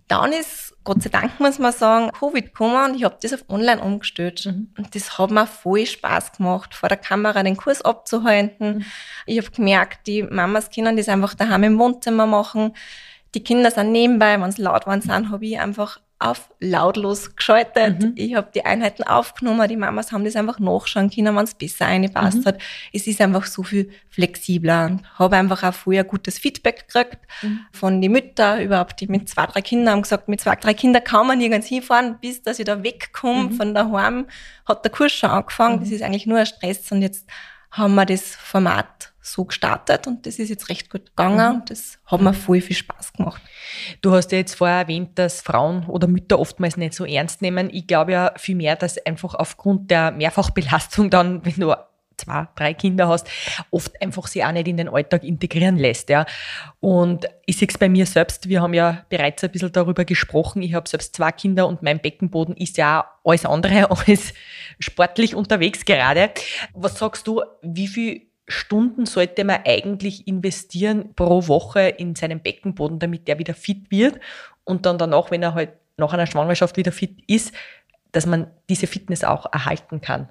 Dann 0.09 0.33
ist, 0.33 0.75
Gott 0.85 1.03
sei 1.03 1.09
Dank 1.09 1.41
muss 1.41 1.59
man 1.59 1.73
sagen, 1.73 2.11
Covid 2.13 2.47
gekommen 2.47 2.91
und 2.91 2.97
ich 2.97 3.05
habe 3.05 3.17
das 3.23 3.33
auf 3.33 3.45
online 3.49 3.81
umgestellt. 3.81 4.45
Mhm. 4.45 4.69
Und 4.77 4.95
das 4.95 5.17
hat 5.17 5.31
mir 5.31 5.47
voll 5.47 5.87
Spaß 5.87 6.33
gemacht, 6.33 6.75
vor 6.75 6.89
der 6.89 6.99
Kamera 6.99 7.43
den 7.43 7.57
Kurs 7.57 7.83
abzuhalten. 7.83 8.79
Mhm. 8.79 8.85
Ich 9.27 9.39
habe 9.39 9.51
gemerkt, 9.51 10.07
die 10.07 10.23
Mamas 10.23 10.71
können 10.71 10.97
das 10.97 11.09
einfach 11.09 11.35
daheim 11.35 11.63
im 11.63 11.79
Wohnzimmer 11.79 12.27
machen. 12.27 12.75
Die 13.35 13.43
Kinder 13.43 13.71
sind 13.71 13.93
nebenbei, 13.93 14.41
wenn 14.41 14.53
sie 14.53 14.63
laut 14.63 14.87
waren, 14.87 15.01
sind, 15.01 15.31
habe 15.31 15.47
ich 15.47 15.59
einfach 15.59 16.01
auf 16.23 16.49
lautlos 16.61 17.35
geschaltet. 17.35 18.01
Mhm. 18.01 18.13
Ich 18.15 18.35
habe 18.35 18.49
die 18.55 18.65
Einheiten 18.65 19.03
aufgenommen, 19.03 19.69
die 19.69 19.77
Mamas 19.77 20.13
haben 20.13 20.25
das 20.25 20.37
einfach 20.37 20.59
nachschauen 20.59 21.11
können, 21.11 21.35
wenn 21.37 21.45
es 21.45 21.55
besser 21.55 21.87
eingepasst 21.87 22.39
mhm. 22.39 22.45
hat. 22.45 22.59
Es 22.93 23.07
ist 23.07 23.21
einfach 23.21 23.47
so 23.47 23.63
viel 23.63 23.91
flexibler 24.09 24.87
und 24.87 25.19
habe 25.19 25.37
einfach 25.37 25.63
auch 25.63 25.75
vorher 25.75 26.05
gutes 26.05 26.39
Feedback 26.39 26.87
gekriegt 26.87 27.19
mhm. 27.43 27.61
von 27.73 28.01
den 28.01 28.13
Müttern, 28.13 28.63
überhaupt 28.63 29.01
die 29.01 29.09
mit 29.09 29.29
zwei, 29.29 29.47
drei 29.47 29.63
Kindern 29.63 29.95
haben 29.95 30.03
gesagt, 30.03 30.29
mit 30.29 30.41
zwei, 30.41 30.55
drei 30.55 30.75
Kindern 30.75 31.05
kann 31.05 31.27
man 31.27 31.39
nirgends 31.39 31.67
hinfahren, 31.67 32.19
bis 32.21 32.43
dass 32.43 32.59
ich 32.59 32.65
da 32.65 32.83
wegkomme 32.83 33.51
mhm. 33.51 33.53
von 33.53 33.75
daheim, 33.75 34.27
hat 34.67 34.85
der 34.85 34.93
Kurs 34.93 35.13
schon 35.13 35.31
angefangen. 35.31 35.81
Das 35.81 35.89
mhm. 35.89 35.95
ist 35.95 36.03
eigentlich 36.03 36.27
nur 36.27 36.39
ein 36.39 36.47
Stress 36.47 36.91
und 36.93 37.03
jetzt 37.03 37.27
haben 37.71 37.95
wir 37.95 38.07
das 38.07 38.37
Format 38.37 39.12
so 39.23 39.45
gestartet 39.45 40.09
und 40.09 40.27
das 40.27 40.41
ist 40.41 40.49
jetzt 40.49 40.69
recht 40.69 40.91
gut 40.91 41.07
gegangen. 41.07 41.57
Mhm. 41.57 41.63
Das 41.67 41.99
hat 42.07 42.21
mir 42.21 42.35
voll 42.35 42.61
viel 42.61 42.77
Spaß 42.77 43.13
gemacht. 43.13 43.41
Du 44.01 44.13
hast 44.13 44.33
ja 44.33 44.39
jetzt 44.39 44.57
vorher 44.57 44.79
erwähnt, 44.79 45.17
dass 45.19 45.41
Frauen 45.41 45.87
oder 45.87 46.09
Mütter 46.09 46.41
oftmals 46.41 46.77
nicht 46.77 46.93
so 46.93 47.05
ernst 47.05 47.41
nehmen. 47.41 47.71
Ich 47.73 47.87
glaube 47.87 48.13
ja 48.13 48.33
viel 48.37 48.57
mehr, 48.57 48.75
dass 48.75 48.99
einfach 49.07 49.35
aufgrund 49.35 49.91
der 49.93 50.11
Mehrfachbelastung 50.11 51.09
dann, 51.09 51.45
wenn 51.45 51.55
du 51.55 51.73
zwei, 52.17 52.49
drei 52.57 52.75
Kinder 52.75 53.09
hast, 53.09 53.29
oft 53.71 54.01
einfach 54.03 54.27
sie 54.27 54.45
auch 54.45 54.53
nicht 54.53 54.69
in 54.69 54.77
den 54.77 54.89
Alltag 54.89 55.23
integrieren 55.25 55.77
lässt. 55.77 56.09
Ja. 56.09 56.27
Und 56.81 57.27
ich 57.47 57.57
sehe 57.59 57.69
es 57.69 57.79
bei 57.79 57.89
mir 57.89 58.07
selbst, 58.07 58.49
wir 58.49 58.61
haben 58.61 58.75
ja 58.75 59.05
bereits 59.09 59.45
ein 59.45 59.51
bisschen 59.51 59.73
darüber 59.73 60.05
gesprochen, 60.05 60.63
ich 60.63 60.75
habe 60.75 60.89
selbst 60.89 61.17
zwei 61.17 61.33
Kinder 61.33 61.67
und 61.67 61.83
mein 61.83 62.01
Beckenboden 62.01 62.57
ist 62.57 62.77
ja 62.77 63.09
alles 63.25 63.47
andere 63.47 63.91
als 64.07 64.35
sportlich 64.79 65.35
unterwegs 65.35 65.85
gerade. 65.85 66.31
Was 66.75 66.99
sagst 66.99 67.27
du, 67.27 67.43
wie 67.63 67.89
viel 67.89 68.32
Stunden 68.49 69.07
sollte 69.07 69.45
man 69.45 69.61
eigentlich 69.65 70.27
investieren 70.27 71.15
pro 71.15 71.47
Woche 71.47 71.81
in 71.81 72.15
seinen 72.15 72.41
Beckenboden, 72.41 72.99
damit 72.99 73.29
der 73.29 73.39
wieder 73.39 73.55
fit 73.55 73.91
wird 73.91 74.19
und 74.65 74.87
dann 74.87 74.99
danach, 74.99 75.31
wenn 75.31 75.43
er 75.43 75.55
halt 75.55 75.73
nach 75.97 76.13
einer 76.13 76.27
Schwangerschaft 76.27 76.77
wieder 76.77 76.93
fit 76.93 77.23
ist, 77.27 77.53
dass 78.11 78.27
man 78.27 78.51
diese 78.69 78.87
Fitness 78.87 79.25
auch 79.25 79.47
erhalten 79.53 80.01
kann. 80.01 80.29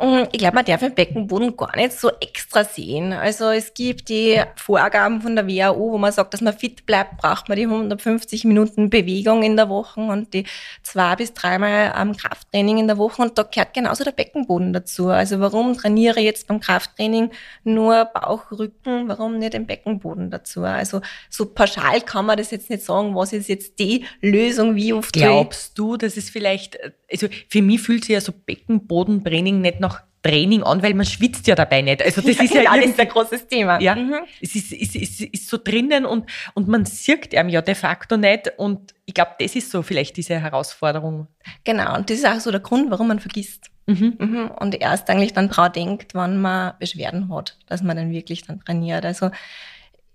Mm, 0.00 0.24
ich 0.32 0.38
glaube, 0.38 0.54
man 0.54 0.64
darf 0.64 0.80
den 0.80 0.94
Beckenboden 0.94 1.54
gar 1.56 1.76
nicht 1.76 1.92
so 1.92 2.10
extra 2.20 2.64
sehen. 2.64 3.12
Also 3.12 3.50
es 3.50 3.74
gibt 3.74 4.08
die 4.08 4.40
Vorgaben 4.56 5.20
von 5.20 5.36
der 5.36 5.46
WHO, 5.46 5.92
wo 5.92 5.98
man 5.98 6.10
sagt, 6.10 6.32
dass 6.32 6.40
man 6.40 6.56
fit 6.56 6.86
bleibt, 6.86 7.18
braucht 7.18 7.50
man 7.50 7.56
die 7.58 7.64
150 7.64 8.44
Minuten 8.44 8.88
Bewegung 8.88 9.42
in 9.42 9.56
der 9.56 9.68
Woche 9.68 10.00
und 10.00 10.32
die 10.32 10.44
zwei 10.82 11.16
bis 11.16 11.34
dreimal 11.34 11.92
am 11.92 12.16
Krafttraining 12.16 12.78
in 12.78 12.86
der 12.86 12.96
Woche. 12.96 13.20
Und 13.20 13.36
da 13.36 13.42
gehört 13.42 13.74
genauso 13.74 14.02
der 14.04 14.12
Beckenboden 14.12 14.72
dazu. 14.72 15.08
Also 15.08 15.38
warum 15.40 15.76
trainiere 15.76 16.18
ich 16.18 16.24
jetzt 16.24 16.46
beim 16.46 16.60
Krafttraining 16.60 17.30
nur 17.64 18.06
Bauch, 18.06 18.50
Rücken, 18.52 19.06
warum 19.06 19.38
nicht 19.38 19.52
den 19.52 19.66
Beckenboden 19.66 20.30
dazu? 20.30 20.62
Also 20.62 21.02
so 21.28 21.44
pauschal 21.44 22.00
kann 22.00 22.24
man 22.24 22.38
das 22.38 22.50
jetzt 22.52 22.70
nicht 22.70 22.84
sagen, 22.84 23.14
was 23.14 23.34
ist 23.34 23.48
jetzt 23.48 23.78
die 23.78 24.06
Lösung, 24.22 24.76
wie 24.76 24.94
oft. 24.94 25.12
Glaubst 25.12 25.78
du, 25.78 25.98
dass 25.98 26.16
es 26.16 26.30
vielleicht, 26.30 26.78
also 27.10 27.26
für 27.48 27.60
mich 27.60 27.82
fühlt 27.82 28.04
sich 28.04 28.14
ja 28.14 28.20
so 28.22 28.32
Beckenbodentraining 28.32 29.60
nicht 29.60 29.80
nach 29.80 29.89
Training 30.22 30.62
an, 30.62 30.82
weil 30.82 30.94
man 30.94 31.06
schwitzt 31.06 31.46
ja 31.46 31.54
dabei 31.54 31.80
nicht. 31.82 32.02
Also 32.02 32.20
das 32.20 32.36
ja, 32.36 32.44
ist 32.44 32.54
ja 32.54 32.60
genau, 32.60 32.72
alles 32.72 32.98
ein 32.98 33.08
großes 33.08 33.46
Thema. 33.46 33.80
Ja, 33.80 33.94
mhm. 33.94 34.20
es 34.40 34.54
ist, 34.54 34.72
ist, 34.72 34.94
ist, 34.94 35.20
ist 35.20 35.48
so 35.48 35.58
drinnen 35.62 36.04
und, 36.04 36.26
und 36.54 36.68
man 36.68 36.84
sieht 36.84 37.34
einem 37.34 37.48
ja 37.48 37.62
de 37.62 37.74
facto 37.74 38.16
nicht 38.16 38.52
und 38.58 38.94
ich 39.06 39.14
glaube, 39.14 39.32
das 39.38 39.56
ist 39.56 39.70
so 39.70 39.82
vielleicht 39.82 40.16
diese 40.16 40.38
Herausforderung. 40.38 41.26
Genau, 41.64 41.96
und 41.96 42.10
das 42.10 42.18
ist 42.18 42.26
auch 42.26 42.38
so 42.40 42.50
der 42.50 42.60
Grund, 42.60 42.90
warum 42.90 43.08
man 43.08 43.18
vergisst. 43.18 43.70
Mhm. 43.86 44.16
Mhm. 44.18 44.50
Und 44.58 44.80
erst 44.80 45.08
eigentlich 45.08 45.32
dann 45.32 45.48
dran 45.48 45.72
denkt, 45.72 46.14
wann 46.14 46.40
man 46.40 46.74
Beschwerden 46.78 47.34
hat, 47.34 47.56
dass 47.66 47.82
man 47.82 47.96
dann 47.96 48.10
wirklich 48.10 48.42
dann 48.42 48.60
trainiert. 48.60 49.04
Also 49.04 49.30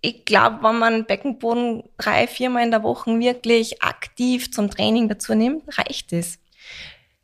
ich 0.01 0.23
glaube, 0.23 0.59
wenn 0.61 0.77
man 0.77 1.05
Beckenboden 1.05 1.83
drei, 1.97 2.27
viermal 2.27 2.63
in 2.63 2.71
der 2.71 2.83
Woche 2.83 3.19
wirklich 3.19 3.81
aktiv 3.81 4.51
zum 4.51 4.69
Training 4.69 5.09
dazu 5.09 5.33
nimmt, 5.33 5.63
reicht 5.79 6.13
es. 6.13 6.39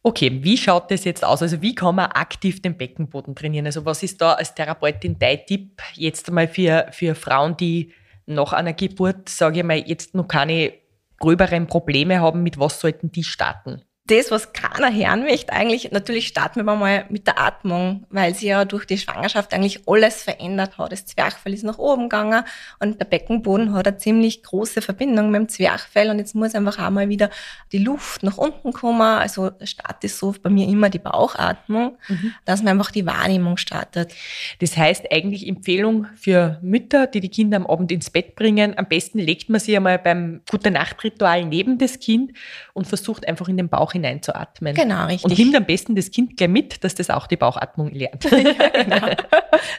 Okay, 0.04 0.40
wie 0.44 0.58
schaut 0.58 0.90
das 0.90 1.04
jetzt 1.04 1.24
aus? 1.24 1.44
Also 1.44 1.62
wie 1.62 1.76
kann 1.76 1.96
man 1.96 2.08
aktiv 2.08 2.62
den 2.62 2.76
Beckenboden 2.76 3.36
trainieren? 3.36 3.68
Also 3.68 3.86
was 3.86 4.02
ist 4.02 4.20
da 4.20 4.34
als 4.34 4.56
Therapeutin 4.56 5.20
dein 5.20 5.46
Tipp 5.46 5.82
jetzt 5.94 6.28
einmal 6.28 6.48
für, 6.48 6.88
für 6.92 7.14
Frauen, 7.14 7.56
die 7.56 7.94
nach 8.26 8.54
einer 8.54 8.74
Geburt, 8.74 9.30
sage 9.30 9.60
ich 9.60 9.66
mal, 9.66 9.78
jetzt 9.78 10.16
noch 10.16 10.28
keine 10.28 10.74
gröberen 11.20 11.68
Probleme 11.68 12.20
haben, 12.20 12.42
mit 12.42 12.60
was 12.60 12.80
sollten 12.80 13.12
die 13.12 13.24
starten? 13.24 13.84
Das, 14.12 14.30
was 14.30 14.52
keiner 14.52 14.94
hören 14.94 15.24
möchte, 15.24 15.54
eigentlich, 15.54 15.92
natürlich 15.92 16.28
starten 16.28 16.66
wir 16.66 16.76
mal 16.76 17.06
mit 17.10 17.28
der 17.28 17.40
Atmung, 17.40 18.06
weil 18.10 18.36
sie 18.36 18.48
ja 18.48 18.66
durch 18.66 18.86
die 18.86 18.98
Schwangerschaft 18.98 19.54
eigentlich 19.54 19.88
alles 19.88 20.24
verändert 20.24 20.78
hat. 20.78 20.92
Das 20.92 21.06
Zwerchfell 21.06 21.54
ist 21.54 21.64
nach 21.64 21.78
oben 21.78 22.04
gegangen 22.04 22.44
und 22.80 23.00
der 23.00 23.06
Beckenboden 23.06 23.74
hat 23.74 23.88
eine 23.88 23.98
ziemlich 23.98 24.44
große 24.44 24.82
Verbindung 24.82 25.32
mit 25.32 25.40
dem 25.40 25.50
Zwerchfell 25.50 26.10
und 26.10 26.20
jetzt 26.20 26.36
muss 26.36 26.56
einfach 26.56 26.78
auch 26.80 26.90
mal 26.90 27.08
wieder 27.08 27.30
die 27.72 27.78
Luft 27.78 28.24
nach 28.24 28.38
unten 28.38 28.74
kommen. 28.74 29.02
Also 29.02 29.50
der 29.50 29.66
Start 29.66 30.04
ist 30.04 30.20
so 30.20 30.36
bei 30.42 30.50
mir 30.50 30.68
immer 30.68 30.90
die 30.90 31.00
Bauchatmung, 31.00 31.98
mhm. 32.10 32.34
dass 32.44 32.62
man 32.62 32.80
einfach 32.80 32.92
die 32.92 33.06
Wahrnehmung 33.06 33.56
startet. 33.56 34.14
Das 34.60 34.76
heißt 34.76 35.06
eigentlich 35.12 35.48
Empfehlung 35.48 36.08
für 36.16 36.60
Mütter, 36.62 37.08
die 37.08 37.22
die 37.22 37.30
Kinder 37.30 37.58
am 37.58 37.66
Abend 37.66 37.92
ins 37.92 38.10
Bett 38.10 38.36
bringen. 38.36 38.78
Am 38.78 38.88
besten 38.88 39.20
legt 39.20 39.50
man 39.50 39.62
sie 39.62 39.76
einmal 39.76 40.00
beim 40.00 40.42
Gute 40.50 40.72
Nacht 40.72 41.02
Ritual 41.04 41.46
neben 41.46 41.78
das 41.78 42.00
Kind 42.00 42.34
und 42.74 42.88
versucht 42.88 43.26
einfach 43.28 43.48
in 43.48 43.56
den 43.56 43.70
Bauch 43.70 43.94
hineinzuatmen. 44.02 44.76
Genau, 44.76 45.06
richtig. 45.06 45.26
Und 45.26 45.38
nimmt 45.38 45.56
am 45.56 45.66
besten 45.66 45.96
das 45.96 46.12
Kind 46.12 46.38
gleich 46.38 46.50
mit, 46.50 46.84
dass 46.84 46.96
das 46.96 47.10
auch 47.10 47.28
die 47.28 47.38
Bauchatmung 47.38 47.92
lernt. 47.92 48.24
ja, 48.32 48.70
genau. 48.70 49.08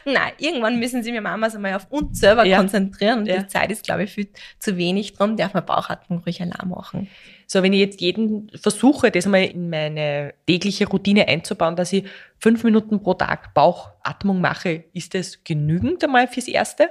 Nein, 0.05 0.31
irgendwann 0.37 0.79
müssen 0.79 1.03
sich 1.03 1.13
wir 1.13 1.21
Mamas 1.21 1.55
einmal 1.55 1.75
auf 1.75 1.87
uns 1.89 2.19
selber 2.19 2.45
ja. 2.45 2.57
konzentrieren 2.57 3.19
und 3.19 3.25
ja. 3.27 3.39
die 3.39 3.47
Zeit 3.47 3.71
ist, 3.71 3.83
glaube 3.83 4.03
ich, 4.03 4.11
viel 4.11 4.29
zu 4.59 4.77
wenig. 4.77 5.13
Darum 5.13 5.37
darf 5.37 5.53
man 5.53 5.65
Bauchatmung 5.65 6.19
ruhig 6.25 6.41
allein 6.41 6.67
machen. 6.67 7.07
So, 7.47 7.61
wenn 7.61 7.73
ich 7.73 7.79
jetzt 7.79 8.01
jeden 8.01 8.49
versuche, 8.55 9.11
das 9.11 9.25
mal 9.25 9.43
in 9.43 9.69
meine 9.69 10.33
tägliche 10.47 10.87
Routine 10.87 11.27
einzubauen, 11.27 11.75
dass 11.75 11.93
ich 11.93 12.05
fünf 12.39 12.63
Minuten 12.63 13.01
pro 13.01 13.13
Tag 13.13 13.53
Bauchatmung 13.53 14.41
mache, 14.41 14.85
ist 14.93 15.13
das 15.13 15.43
genügend 15.43 16.03
einmal 16.03 16.27
fürs 16.27 16.47
Erste? 16.47 16.89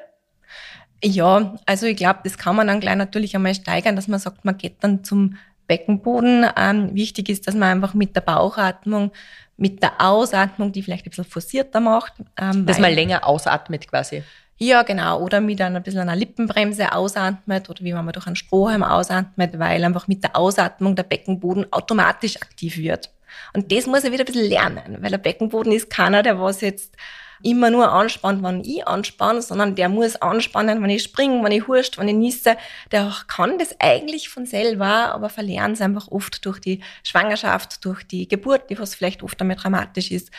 Ja, 1.05 1.57
also 1.67 1.87
ich 1.87 1.97
glaube, 1.97 2.21
das 2.23 2.39
kann 2.39 2.55
man 2.55 2.69
dann 2.69 2.79
gleich 2.79 2.95
natürlich 2.95 3.35
einmal 3.35 3.55
steigern, 3.55 3.97
dass 3.97 4.07
man 4.07 4.21
sagt, 4.21 4.45
man 4.45 4.57
geht 4.57 4.77
dann 4.81 5.03
zum 5.03 5.37
Beckenboden. 5.73 6.47
Ähm, 6.55 6.95
wichtig 6.95 7.31
ist, 7.31 7.47
dass 7.47 7.55
man 7.55 7.71
einfach 7.71 7.95
mit 7.95 8.15
der 8.15 8.21
Bauchatmung, 8.21 9.11
mit 9.57 9.83
der 9.83 9.93
Ausatmung, 9.99 10.71
die 10.71 10.83
vielleicht 10.83 11.07
ein 11.07 11.11
bisschen 11.11 11.25
forcierter 11.25 11.81
macht. 11.81 12.13
Ähm, 12.39 12.67
dass 12.67 12.79
man 12.79 12.93
länger 12.93 13.27
ausatmet 13.27 13.89
quasi. 13.89 14.23
Ja, 14.59 14.83
genau. 14.83 15.21
Oder 15.21 15.41
mit 15.41 15.63
einer 15.63 15.77
ein 15.77 15.83
bisschen 15.83 16.03
einer 16.03 16.15
Lippenbremse 16.15 16.93
ausatmet 16.93 17.71
oder 17.71 17.81
wie 17.81 17.95
wenn 17.95 18.05
man 18.05 18.13
durch 18.13 18.27
einen 18.27 18.37
Strohhalm 18.37 18.83
ausatmet, 18.83 19.59
weil 19.59 19.83
einfach 19.83 20.09
mit 20.09 20.23
der 20.23 20.37
Ausatmung 20.37 20.95
der 20.95 21.05
Beckenboden 21.05 21.73
automatisch 21.73 22.37
aktiv 22.37 22.77
wird. 22.77 23.11
Und 23.53 23.73
das 23.73 23.87
muss 23.87 24.05
er 24.05 24.13
wieder 24.13 24.25
ein 24.25 24.27
bisschen 24.27 24.49
lernen, 24.49 24.99
weil 25.01 25.11
der 25.11 25.19
Beckenboden 25.19 25.73
ist 25.73 25.91
keiner, 25.91 26.23
der 26.23 26.41
was 26.41 26.61
jetzt 26.61 26.97
immer 27.43 27.71
nur 27.71 27.91
anspannt, 27.91 28.43
wenn 28.43 28.65
ich 28.65 28.87
anspanne, 28.87 29.43
sondern 29.43 29.75
der 29.75 29.89
muss 29.89 30.17
anspannen, 30.17 30.83
wenn 30.83 30.91
ich 30.91 31.03
springe, 31.03 31.43
wenn 31.43 31.53
ich 31.53 31.67
huscht, 31.67 31.99
wenn 31.99 32.09
ich 32.09 32.15
nisse. 32.15 32.57
Der 32.91 33.13
kann 33.27 33.59
das 33.59 33.75
eigentlich 33.81 34.29
von 34.29 34.47
selber, 34.47 35.13
aber 35.13 35.29
verlernen 35.29 35.73
es 35.73 35.81
einfach 35.81 36.09
oft 36.09 36.45
durch 36.45 36.61
die 36.61 36.81
Schwangerschaft, 37.03 37.85
durch 37.85 38.05
die 38.05 38.29
Geburt, 38.29 38.71
die 38.71 38.79
was 38.79 38.95
vielleicht 38.95 39.23
oft 39.23 39.41
damit 39.41 39.63
dramatisch 39.63 40.11
ist. 40.11 40.31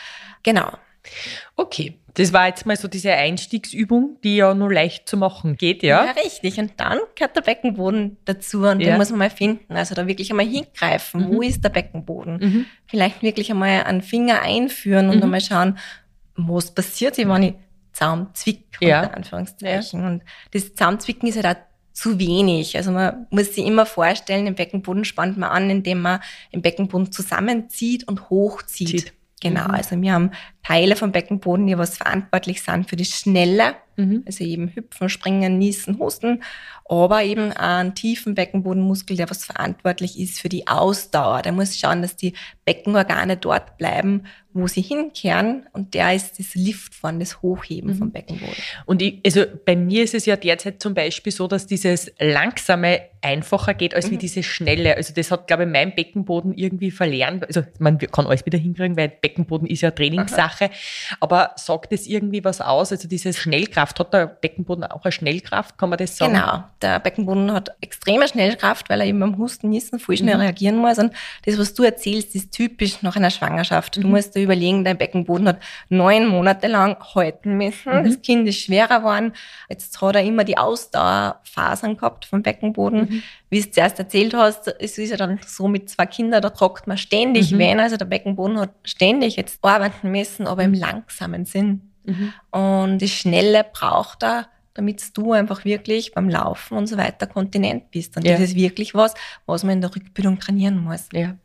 Genau. 0.42 0.72
Okay, 1.56 1.98
das 2.14 2.32
war 2.32 2.46
jetzt 2.46 2.64
mal 2.64 2.76
so 2.76 2.88
diese 2.88 3.12
Einstiegsübung, 3.12 4.18
die 4.22 4.36
ja 4.36 4.54
nur 4.54 4.72
leicht 4.72 5.08
zu 5.08 5.16
machen 5.16 5.56
geht, 5.56 5.82
ja? 5.82 6.04
Ja, 6.04 6.12
richtig. 6.12 6.58
Und 6.58 6.72
dann 6.76 6.98
gehört 7.16 7.36
der 7.36 7.42
Beckenboden 7.42 8.16
dazu 8.24 8.62
und 8.62 8.80
ja. 8.80 8.90
den 8.90 8.98
muss 8.98 9.10
man 9.10 9.18
mal 9.18 9.30
finden. 9.30 9.74
Also 9.74 9.94
da 9.94 10.06
wirklich 10.06 10.30
einmal 10.30 10.46
hingreifen. 10.46 11.22
Mhm. 11.22 11.34
Wo 11.34 11.42
ist 11.42 11.62
der 11.64 11.70
Beckenboden? 11.70 12.38
Mhm. 12.38 12.66
Vielleicht 12.86 13.22
wirklich 13.22 13.50
einmal 13.50 13.84
einen 13.84 14.02
Finger 14.02 14.42
einführen 14.42 15.08
und 15.08 15.16
mhm. 15.16 15.24
einmal 15.24 15.40
schauen, 15.40 15.78
was 16.36 16.72
passiert, 16.72 17.18
wenn 17.18 17.42
ich 17.42 17.54
Zaum 17.92 18.34
zwick, 18.34 18.64
ja. 18.80 19.02
unter 19.02 19.16
Anführungszeichen. 19.16 20.00
Ja. 20.00 20.06
Und 20.06 20.22
das 20.52 20.74
Zaumzwicken 20.74 21.28
ist 21.28 21.42
halt 21.42 21.56
auch 21.56 21.62
zu 21.92 22.18
wenig. 22.18 22.76
Also 22.76 22.90
man 22.90 23.26
muss 23.30 23.54
sich 23.54 23.64
immer 23.64 23.86
vorstellen, 23.86 24.44
den 24.44 24.56
Beckenboden 24.56 25.04
spannt 25.04 25.38
man 25.38 25.50
an, 25.50 25.70
indem 25.70 26.02
man 26.02 26.20
den 26.52 26.60
Beckenboden 26.60 27.12
zusammenzieht 27.12 28.06
und 28.08 28.30
hochzieht. 28.30 28.88
Zieht. 28.88 29.12
Genau, 29.44 29.64
mhm. 29.64 29.74
also 29.74 30.00
wir 30.00 30.12
haben 30.12 30.30
Teile 30.62 30.96
vom 30.96 31.12
Beckenboden, 31.12 31.66
die 31.66 31.76
was 31.76 31.98
verantwortlich 31.98 32.62
sind 32.62 32.88
für 32.88 32.96
das 32.96 33.08
Schnelle, 33.08 33.76
mhm. 33.96 34.22
also 34.26 34.44
eben 34.44 34.68
Hüpfen, 34.74 35.08
Springen, 35.08 35.58
Niesen, 35.58 35.98
Husten, 35.98 36.42
aber 36.86 37.22
eben 37.22 37.52
einen 37.52 37.94
tiefen 37.94 38.34
Beckenbodenmuskel, 38.34 39.16
der 39.16 39.30
was 39.30 39.44
verantwortlich 39.44 40.18
ist 40.18 40.40
für 40.40 40.48
die 40.48 40.66
Ausdauer. 40.66 41.42
Der 41.42 41.52
muss 41.52 41.78
schauen, 41.78 42.02
dass 42.02 42.16
die 42.16 42.34
Beckenorgane 42.64 43.36
dort 43.36 43.78
bleiben, 43.78 44.24
wo 44.54 44.68
sie 44.68 44.82
hinkehren 44.82 45.66
und 45.72 45.94
der 45.94 46.14
ist 46.14 46.38
das 46.38 46.54
Liftfahren, 46.54 47.18
das 47.18 47.42
Hochheben 47.42 47.90
mhm. 47.90 47.96
vom 47.96 48.12
Beckenboden. 48.12 48.54
Und 48.86 49.02
ich, 49.02 49.20
also 49.26 49.44
bei 49.64 49.74
mir 49.74 50.04
ist 50.04 50.14
es 50.14 50.26
ja 50.26 50.36
derzeit 50.36 50.80
zum 50.80 50.94
Beispiel 50.94 51.32
so, 51.32 51.48
dass 51.48 51.66
dieses 51.66 52.12
langsame 52.20 53.00
einfacher 53.20 53.74
geht 53.74 53.94
als 53.94 54.06
mhm. 54.06 54.12
wie 54.12 54.18
dieses 54.18 54.46
schnelle. 54.46 54.96
Also 54.96 55.12
das 55.12 55.32
hat, 55.32 55.48
glaube 55.48 55.64
ich, 55.64 55.68
mein 55.68 55.94
Beckenboden 55.96 56.54
irgendwie 56.54 56.92
verlernt. 56.92 57.44
Also 57.46 57.62
man 57.80 57.98
kann 57.98 58.26
alles 58.26 58.46
wieder 58.46 58.58
hinkriegen, 58.58 58.96
weil 58.96 59.08
Beckenboden 59.08 59.66
ist 59.66 59.80
ja 59.80 59.90
Trainingssache. 59.90 60.66
Aha. 60.66 61.16
Aber 61.18 61.52
sagt 61.56 61.92
das 61.92 62.06
irgendwie 62.06 62.44
was 62.44 62.60
aus? 62.60 62.92
Also 62.92 63.08
diese 63.08 63.32
Schnellkraft, 63.32 63.83
hat 63.90 64.12
der 64.12 64.26
Beckenboden 64.26 64.84
auch 64.84 65.04
eine 65.04 65.12
Schnellkraft? 65.12 65.78
Kann 65.78 65.90
man 65.90 65.98
das 65.98 66.16
sagen? 66.16 66.34
Genau. 66.34 66.64
Der 66.82 66.98
Beckenboden 66.98 67.52
hat 67.52 67.70
extreme 67.80 68.26
Schnellkraft, 68.26 68.88
weil 68.90 69.00
er 69.00 69.06
eben 69.06 69.20
beim 69.20 69.38
Husten, 69.38 69.70
Nissen 69.70 69.98
voll 69.98 70.16
schnell 70.16 70.36
mhm. 70.36 70.40
reagieren 70.40 70.76
muss. 70.76 70.98
Und 70.98 71.12
das, 71.44 71.58
was 71.58 71.74
du 71.74 71.82
erzählst, 71.82 72.34
ist 72.34 72.52
typisch 72.52 73.02
nach 73.02 73.16
einer 73.16 73.30
Schwangerschaft. 73.30 73.96
Mhm. 73.96 74.02
Du 74.02 74.08
musst 74.08 74.34
dir 74.34 74.42
überlegen, 74.42 74.84
dein 74.84 74.98
Beckenboden 74.98 75.48
hat 75.48 75.60
neun 75.88 76.26
Monate 76.26 76.66
lang 76.66 76.96
halten 77.14 77.56
müssen. 77.56 77.98
Mhm. 77.98 78.04
Das 78.04 78.22
Kind 78.22 78.48
ist 78.48 78.60
schwerer 78.60 78.98
geworden. 78.98 79.32
Jetzt 79.68 80.00
hat 80.00 80.14
er 80.14 80.22
immer 80.22 80.44
die 80.44 80.58
Ausdauerphasen 80.58 81.96
gehabt 81.96 82.24
vom 82.24 82.42
Beckenboden. 82.42 83.00
Mhm. 83.00 83.22
Wie 83.50 83.60
du 83.60 83.70
zuerst 83.70 83.98
erzählt 83.98 84.34
hast, 84.34 84.66
es 84.80 84.98
ist 84.98 85.10
ja 85.10 85.16
dann 85.16 85.38
so 85.46 85.68
mit 85.68 85.88
zwei 85.88 86.06
Kindern, 86.06 86.42
da 86.42 86.50
trockt 86.50 86.86
man 86.86 86.98
ständig 86.98 87.52
mhm. 87.52 87.58
Wehen. 87.58 87.80
Also 87.80 87.96
der 87.96 88.04
Beckenboden 88.04 88.58
hat 88.58 88.70
ständig 88.82 89.36
jetzt 89.36 89.62
arbeiten 89.62 90.10
müssen, 90.10 90.46
aber 90.46 90.64
im 90.64 90.72
mhm. 90.72 90.80
langsamen 90.80 91.44
Sinn. 91.44 91.93
Mhm. 92.04 92.32
Und 92.50 93.02
das 93.02 93.10
Schnelle 93.10 93.64
braucht 93.70 94.22
er 94.22 94.48
damit 94.74 95.16
du 95.16 95.32
einfach 95.32 95.64
wirklich 95.64 96.12
beim 96.12 96.28
Laufen 96.28 96.76
und 96.76 96.88
so 96.88 96.96
weiter 96.96 97.28
kontinent 97.28 97.92
bist. 97.92 98.16
Und 98.16 98.26
ja. 98.26 98.32
das 98.32 98.42
ist 98.42 98.56
wirklich 98.56 98.92
was, 98.92 99.14
was 99.46 99.62
man 99.62 99.74
in 99.74 99.80
der 99.80 99.94
Rückbildung 99.94 100.40
trainieren 100.40 100.78
muss. 100.78 101.08
Ja. 101.12 101.36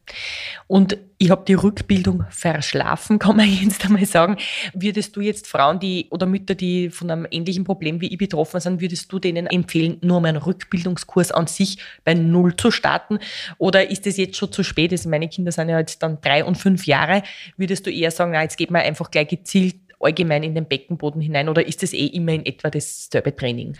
Und 0.66 0.98
ich 1.20 1.30
habe 1.30 1.44
die 1.48 1.54
Rückbildung 1.54 2.26
verschlafen, 2.32 3.20
kann 3.20 3.38
man 3.38 3.48
jetzt 3.48 3.86
einmal 3.86 4.06
sagen. 4.06 4.38
Würdest 4.74 5.16
du 5.16 5.22
jetzt 5.22 5.46
Frauen, 5.46 5.80
die 5.80 6.08
oder 6.10 6.26
Mütter, 6.26 6.56
die 6.56 6.90
von 6.90 7.12
einem 7.12 7.28
ähnlichen 7.30 7.66
Problem 7.66 8.02
wie 8.02 8.08
ich 8.08 8.18
betroffen 8.18 8.60
sind, 8.60 8.82
würdest 8.82 9.12
du 9.12 9.20
denen 9.20 9.46
empfehlen, 9.46 9.98
nur 10.02 10.18
um 10.18 10.26
einen 10.26 10.38
Rückbildungskurs 10.38 11.32
an 11.32 11.46
sich 11.46 11.78
bei 12.04 12.16
Null 12.16 12.56
zu 12.56 12.72
starten? 12.72 13.20
Oder 13.60 13.92
ist 13.92 14.08
es 14.08 14.18
jetzt 14.18 14.38
schon 14.38 14.52
zu 14.52 14.64
spät? 14.64 14.92
Also 14.92 15.08
meine 15.08 15.30
Kinder 15.30 15.52
sind 15.52 15.70
ja 15.70 15.78
jetzt 15.78 16.02
dann 16.02 16.20
drei 16.20 16.44
und 16.44 16.58
fünf 16.58 16.88
Jahre. 16.88 17.22
Würdest 17.58 17.86
du 17.86 17.92
eher 17.92 18.10
sagen, 18.10 18.32
na, 18.32 18.42
jetzt 18.42 18.58
geht 18.58 18.72
man 18.72 18.82
einfach 18.82 19.12
gleich 19.12 19.28
gezielt 19.28 19.76
allgemein 20.00 20.44
in 20.44 20.56
den 20.56 20.68
Beckenboden 20.68 21.22
hinein 21.22 21.50
oder 21.50 21.66
ist 21.66 21.84
es 21.84 21.94
eh 21.94 22.06
immer 22.06 22.34
in 22.34 22.46
etwa 22.46 22.70
dasselbe 22.70 23.36
Training? 23.36 23.76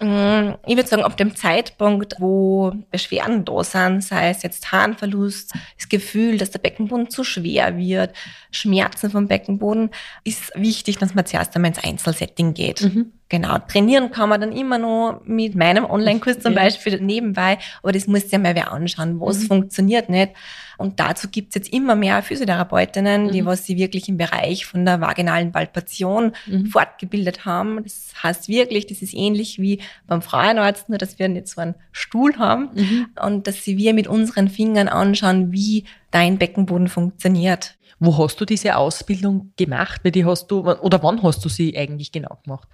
Mm, 0.00 0.54
ich 0.66 0.76
würde 0.76 0.88
sagen, 0.88 1.02
ab 1.02 1.16
dem 1.16 1.34
Zeitpunkt, 1.34 2.16
wo 2.18 2.72
Beschwerden 2.90 3.44
da 3.44 3.64
sind, 3.64 4.02
sei 4.02 4.30
es 4.30 4.42
jetzt 4.42 4.70
Harnverlust, 4.72 5.52
das 5.76 5.88
Gefühl, 5.88 6.38
dass 6.38 6.50
der 6.50 6.60
Beckenboden 6.60 7.10
zu 7.10 7.24
schwer 7.24 7.76
wird, 7.76 8.14
Schmerzen 8.50 9.10
vom 9.10 9.26
Beckenboden, 9.26 9.90
ist 10.22 10.52
wichtig, 10.54 10.98
dass 10.98 11.14
man 11.14 11.26
zuerst 11.26 11.54
einmal 11.56 11.70
ins 11.70 11.82
Einzelsetting 11.82 12.54
geht. 12.54 12.82
Mhm. 12.82 13.12
Genau, 13.34 13.58
trainieren 13.58 14.12
kann 14.12 14.28
man 14.28 14.40
dann 14.40 14.52
immer 14.52 14.78
noch 14.78 15.20
mit 15.24 15.56
meinem 15.56 15.84
Online-Kurs 15.86 16.38
zum 16.38 16.52
ja. 16.52 16.62
Beispiel 16.62 17.00
nebenbei, 17.00 17.58
aber 17.82 17.90
das 17.90 18.06
muss 18.06 18.30
ja 18.30 18.38
mal 18.38 18.54
wer 18.54 18.70
anschauen, 18.70 19.18
was 19.18 19.40
mhm. 19.40 19.46
funktioniert 19.46 20.08
nicht. 20.08 20.34
Und 20.78 21.00
dazu 21.00 21.26
gibt's 21.28 21.56
jetzt 21.56 21.72
immer 21.72 21.96
mehr 21.96 22.22
Physiotherapeutinnen, 22.22 23.26
mhm. 23.26 23.32
die 23.32 23.44
was 23.44 23.66
sie 23.66 23.76
wirklich 23.76 24.08
im 24.08 24.18
Bereich 24.18 24.66
von 24.66 24.84
der 24.84 25.00
vaginalen 25.00 25.50
Palpation 25.50 26.30
mhm. 26.46 26.66
fortgebildet 26.66 27.44
haben. 27.44 27.82
Das 27.82 28.12
heißt 28.22 28.46
wirklich, 28.46 28.86
das 28.86 29.02
ist 29.02 29.14
ähnlich 29.14 29.58
wie 29.58 29.80
beim 30.06 30.22
Frauenarzt, 30.22 30.88
nur 30.88 30.98
dass 30.98 31.18
wir 31.18 31.28
nicht 31.28 31.48
so 31.48 31.60
einen 31.60 31.74
Stuhl 31.90 32.36
haben 32.38 32.70
mhm. 32.72 33.06
und 33.20 33.48
dass 33.48 33.64
sie 33.64 33.76
wir 33.76 33.94
mit 33.94 34.06
unseren 34.06 34.48
Fingern 34.48 34.86
anschauen, 34.86 35.50
wie 35.50 35.86
dein 36.12 36.38
Beckenboden 36.38 36.86
funktioniert. 36.86 37.74
Wo 37.98 38.16
hast 38.16 38.40
du 38.40 38.44
diese 38.44 38.76
Ausbildung 38.76 39.50
gemacht? 39.56 40.02
Weil 40.04 40.12
die 40.12 40.24
hast 40.24 40.46
du, 40.52 40.60
oder 40.60 41.02
wann 41.02 41.20
hast 41.24 41.44
du 41.44 41.48
sie 41.48 41.76
eigentlich 41.76 42.12
genau 42.12 42.38
gemacht? 42.44 42.68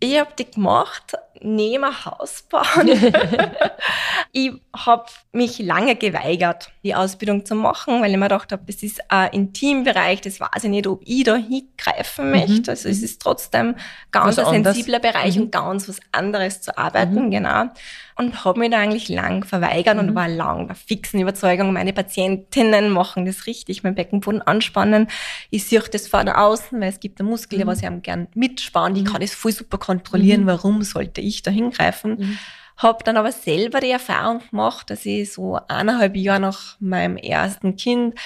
Ich 0.00 0.18
habe 0.18 0.30
die 0.38 0.50
gemacht 0.50 1.14
neben 1.40 2.04
Haus 2.04 2.42
bauen. 2.42 2.88
ich 4.32 4.52
habe 4.74 5.04
mich 5.32 5.58
lange 5.58 5.96
geweigert, 5.96 6.70
die 6.82 6.94
Ausbildung 6.94 7.44
zu 7.44 7.54
machen, 7.54 8.00
weil 8.00 8.10
ich 8.10 8.16
mir 8.16 8.26
gedacht 8.26 8.52
habe, 8.52 8.62
das 8.66 8.82
ist 8.82 9.00
ein 9.10 9.32
Intimbereich, 9.32 10.20
das 10.20 10.40
weiß 10.40 10.64
ich 10.64 10.70
nicht, 10.70 10.86
ob 10.86 11.00
ich 11.04 11.24
da 11.24 11.36
hingreifen 11.36 12.26
mhm. 12.26 12.30
möchte. 12.30 12.70
Also 12.70 12.88
es 12.88 13.02
ist 13.02 13.20
trotzdem 13.20 13.74
ganz 14.10 14.36
was 14.36 14.46
ein 14.46 14.64
sensibler 14.64 15.00
Bereich 15.00 15.36
mhm. 15.36 15.42
und 15.42 15.52
ganz 15.52 15.88
was 15.88 16.00
anderes 16.12 16.60
zu 16.60 16.76
arbeiten, 16.76 17.26
mhm. 17.26 17.30
genau. 17.30 17.64
Und 18.26 18.44
habe 18.44 18.60
mich 18.60 18.70
da 18.70 18.78
eigentlich 18.78 19.08
lang 19.08 19.44
verweigert 19.44 19.98
und 19.98 20.10
mhm. 20.10 20.14
war 20.14 20.28
lang 20.28 20.68
der 20.68 20.76
fixen 20.76 21.20
Überzeugung, 21.20 21.72
meine 21.72 21.92
Patientinnen 21.92 22.90
machen 22.90 23.26
das 23.26 23.46
richtig, 23.46 23.82
mein 23.82 23.96
Beckenboden 23.96 24.42
anspannen. 24.42 25.08
Ich 25.50 25.64
sehe 25.64 25.80
das 25.80 26.06
von 26.06 26.28
außen, 26.28 26.80
weil 26.80 26.88
es 26.88 27.00
gibt 27.00 27.20
eine 27.20 27.28
Muskel, 27.28 27.58
mhm. 27.58 27.66
was 27.66 27.82
ich 27.82 28.02
gern 28.02 28.28
mitsparen, 28.34 28.94
die 28.94 29.02
kann 29.02 29.20
das 29.20 29.34
voll 29.34 29.52
super 29.52 29.78
kontrollieren, 29.78 30.46
warum 30.46 30.82
sollte 30.82 31.20
ich 31.20 31.32
ich 31.32 31.42
da 31.42 31.50
hingreifen. 31.50 32.18
Mhm. 32.18 32.38
Habe 32.76 33.04
dann 33.04 33.16
aber 33.16 33.32
selber 33.32 33.80
die 33.80 33.90
Erfahrung 33.90 34.40
gemacht, 34.50 34.90
dass 34.90 35.04
ich 35.04 35.32
so 35.32 35.58
eineinhalb 35.68 36.16
Jahre 36.16 36.40
nach 36.40 36.76
meinem 36.80 37.16
ersten 37.16 37.76
Kind 37.76 38.18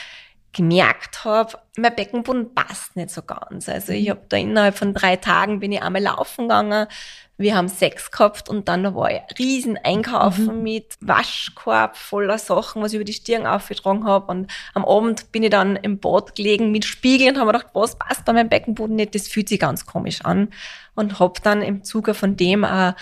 gemerkt 0.52 1.24
habe, 1.24 1.58
mein 1.76 1.94
Beckenboden 1.94 2.54
passt 2.54 2.96
nicht 2.96 3.10
so 3.10 3.20
ganz. 3.22 3.68
Also 3.68 3.92
ich 3.92 4.08
habe 4.08 4.22
da 4.28 4.38
innerhalb 4.38 4.78
von 4.78 4.94
drei 4.94 5.16
Tagen 5.16 5.60
bin 5.60 5.72
ich 5.72 5.82
einmal 5.82 6.02
laufen 6.02 6.48
gegangen, 6.48 6.86
wir 7.38 7.54
haben 7.54 7.68
Sex 7.68 8.10
gehabt 8.10 8.48
und 8.48 8.66
dann 8.68 8.94
war 8.94 9.10
ich 9.10 9.20
riesen 9.38 9.78
einkaufen 9.82 10.58
mhm. 10.58 10.62
mit 10.62 10.96
Waschkorb 11.00 11.96
voller 11.96 12.38
Sachen, 12.38 12.80
was 12.80 12.92
ich 12.92 12.96
über 12.96 13.04
die 13.04 13.12
Stirn 13.12 13.46
aufgetragen 13.46 14.04
habe. 14.04 14.32
Und 14.32 14.50
am 14.72 14.84
Abend 14.84 15.32
bin 15.32 15.42
ich 15.42 15.50
dann 15.50 15.76
im 15.76 15.98
Bad 15.98 16.34
gelegen 16.34 16.72
mit 16.72 16.86
Spiegel 16.86 17.28
und 17.28 17.36
habe 17.36 17.52
mir 17.52 17.58
gedacht, 17.58 17.74
was 17.74 17.98
passt 17.98 18.24
bei 18.24 18.32
meinem 18.32 18.48
Beckenboden 18.48 18.96
nicht? 18.96 19.14
Das 19.14 19.28
fühlt 19.28 19.50
sich 19.50 19.60
ganz 19.60 19.84
komisch 19.84 20.24
an. 20.24 20.48
Und 20.94 21.18
habe 21.20 21.40
dann 21.42 21.60
im 21.60 21.84
Zuge 21.84 22.14
von 22.14 22.36
dem 22.36 22.64
eine 22.64 22.96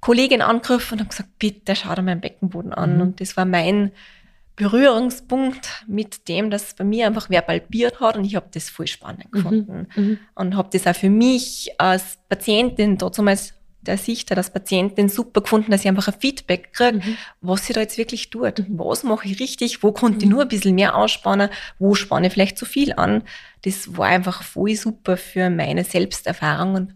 Kollegin 0.00 0.42
angerufen 0.42 0.94
und 0.94 1.00
habe 1.00 1.10
gesagt, 1.10 1.38
bitte 1.40 1.74
schau 1.74 1.94
dir 1.94 2.02
meinen 2.02 2.20
Beckenboden 2.20 2.72
an. 2.72 2.96
Mhm. 2.96 3.00
Und 3.00 3.20
das 3.20 3.36
war 3.36 3.44
mein 3.44 3.90
Berührungspunkt 4.54 5.84
mit 5.88 6.28
dem, 6.28 6.50
dass 6.50 6.74
bei 6.74 6.84
mir 6.84 7.06
einfach 7.06 7.30
wer 7.30 7.42
balbiert 7.42 8.00
hat 8.00 8.16
und 8.16 8.24
ich 8.24 8.36
habe 8.36 8.46
das 8.52 8.70
voll 8.70 8.86
spannend 8.86 9.26
mhm. 9.26 9.30
gefunden. 9.30 9.88
Mhm. 9.96 10.18
Und 10.36 10.56
habe 10.56 10.68
das 10.72 10.86
auch 10.86 10.94
für 10.94 11.10
mich 11.10 11.70
als 11.78 12.18
Patientin 12.28 12.96
damals 12.96 13.54
der 13.82 13.98
Sicht 13.98 14.30
als 14.32 14.50
Patientin 14.50 15.08
super 15.08 15.40
gefunden, 15.40 15.70
dass 15.70 15.82
ich 15.82 15.88
einfach 15.88 16.08
ein 16.08 16.14
Feedback 16.18 16.72
kriege, 16.72 16.98
mhm. 16.98 17.16
was 17.40 17.66
sie 17.66 17.72
da 17.72 17.80
jetzt 17.80 17.98
wirklich 17.98 18.30
tut. 18.30 18.60
Mhm. 18.60 18.78
Was 18.78 19.02
mache 19.02 19.28
ich 19.28 19.40
richtig? 19.40 19.82
Wo 19.82 19.92
konnte 19.92 20.18
ich 20.20 20.24
mhm. 20.26 20.30
nur 20.30 20.42
ein 20.42 20.48
bisschen 20.48 20.74
mehr 20.74 20.96
ausspannen? 20.96 21.50
Wo 21.78 21.94
spanne 21.94 22.28
ich 22.28 22.32
vielleicht 22.32 22.58
zu 22.58 22.64
viel 22.64 22.92
an? 22.94 23.22
Das 23.62 23.96
war 23.96 24.06
einfach 24.06 24.42
voll 24.42 24.74
super 24.74 25.16
für 25.16 25.50
meine 25.50 25.84
Selbsterfahrung 25.84 26.74
und 26.74 26.94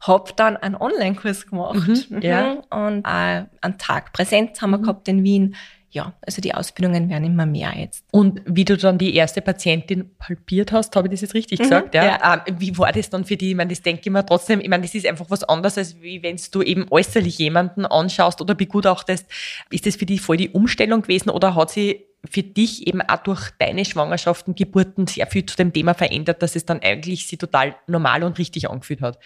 habe 0.00 0.32
dann 0.36 0.56
einen 0.56 0.74
Online-Kurs 0.74 1.46
gemacht. 1.46 2.10
Mhm, 2.10 2.20
ja. 2.20 2.52
Und 2.70 3.04
auch 3.04 3.46
einen 3.60 3.78
Tag 3.78 4.12
Präsenz 4.12 4.60
haben 4.60 4.70
wir 4.70 4.78
mhm. 4.78 4.82
gehabt 4.82 5.08
in 5.08 5.24
Wien 5.24 5.56
ja, 5.94 6.12
also 6.26 6.42
die 6.42 6.52
Ausbildungen 6.52 7.08
werden 7.08 7.24
immer 7.24 7.46
mehr 7.46 7.72
jetzt. 7.76 8.04
Und 8.10 8.42
wie 8.46 8.64
du 8.64 8.76
dann 8.76 8.98
die 8.98 9.14
erste 9.14 9.40
Patientin 9.40 10.10
palpiert 10.18 10.72
hast, 10.72 10.94
habe 10.96 11.06
ich 11.06 11.12
das 11.12 11.20
jetzt 11.20 11.34
richtig 11.34 11.60
mhm, 11.60 11.62
gesagt? 11.62 11.94
Ja. 11.94 12.04
ja. 12.04 12.44
Ähm, 12.46 12.56
wie 12.58 12.76
war 12.76 12.90
das 12.90 13.10
dann 13.10 13.24
für 13.24 13.36
die? 13.36 13.50
Ich 13.50 13.56
meine, 13.56 13.70
das 13.70 13.80
denke 13.80 14.02
ich 14.04 14.10
mir 14.10 14.26
trotzdem, 14.26 14.60
ich 14.60 14.68
meine, 14.68 14.82
das 14.82 14.94
ist 14.94 15.06
einfach 15.06 15.26
was 15.30 15.44
anderes, 15.44 15.78
als 15.78 16.00
wie 16.02 16.20
wenn 16.24 16.36
du 16.50 16.62
eben 16.62 16.86
äußerlich 16.90 17.38
jemanden 17.38 17.86
anschaust 17.86 18.40
oder 18.40 18.56
begutachtest. 18.56 19.26
Ist 19.70 19.86
das 19.86 19.94
für 19.94 20.04
die 20.04 20.18
voll 20.18 20.36
die 20.36 20.48
Umstellung 20.48 21.02
gewesen 21.02 21.30
oder 21.30 21.54
hat 21.54 21.70
sie 21.70 22.04
für 22.28 22.42
dich 22.42 22.88
eben 22.88 23.00
auch 23.00 23.22
durch 23.22 23.50
deine 23.58 23.84
Schwangerschaften, 23.84 24.56
Geburten 24.56 25.06
sehr 25.06 25.28
viel 25.28 25.46
zu 25.46 25.56
dem 25.56 25.72
Thema 25.72 25.94
verändert, 25.94 26.42
dass 26.42 26.56
es 26.56 26.66
dann 26.66 26.80
eigentlich 26.82 27.28
sie 27.28 27.36
total 27.36 27.76
normal 27.86 28.24
und 28.24 28.38
richtig 28.38 28.68
angefühlt 28.68 29.00
hat? 29.00 29.20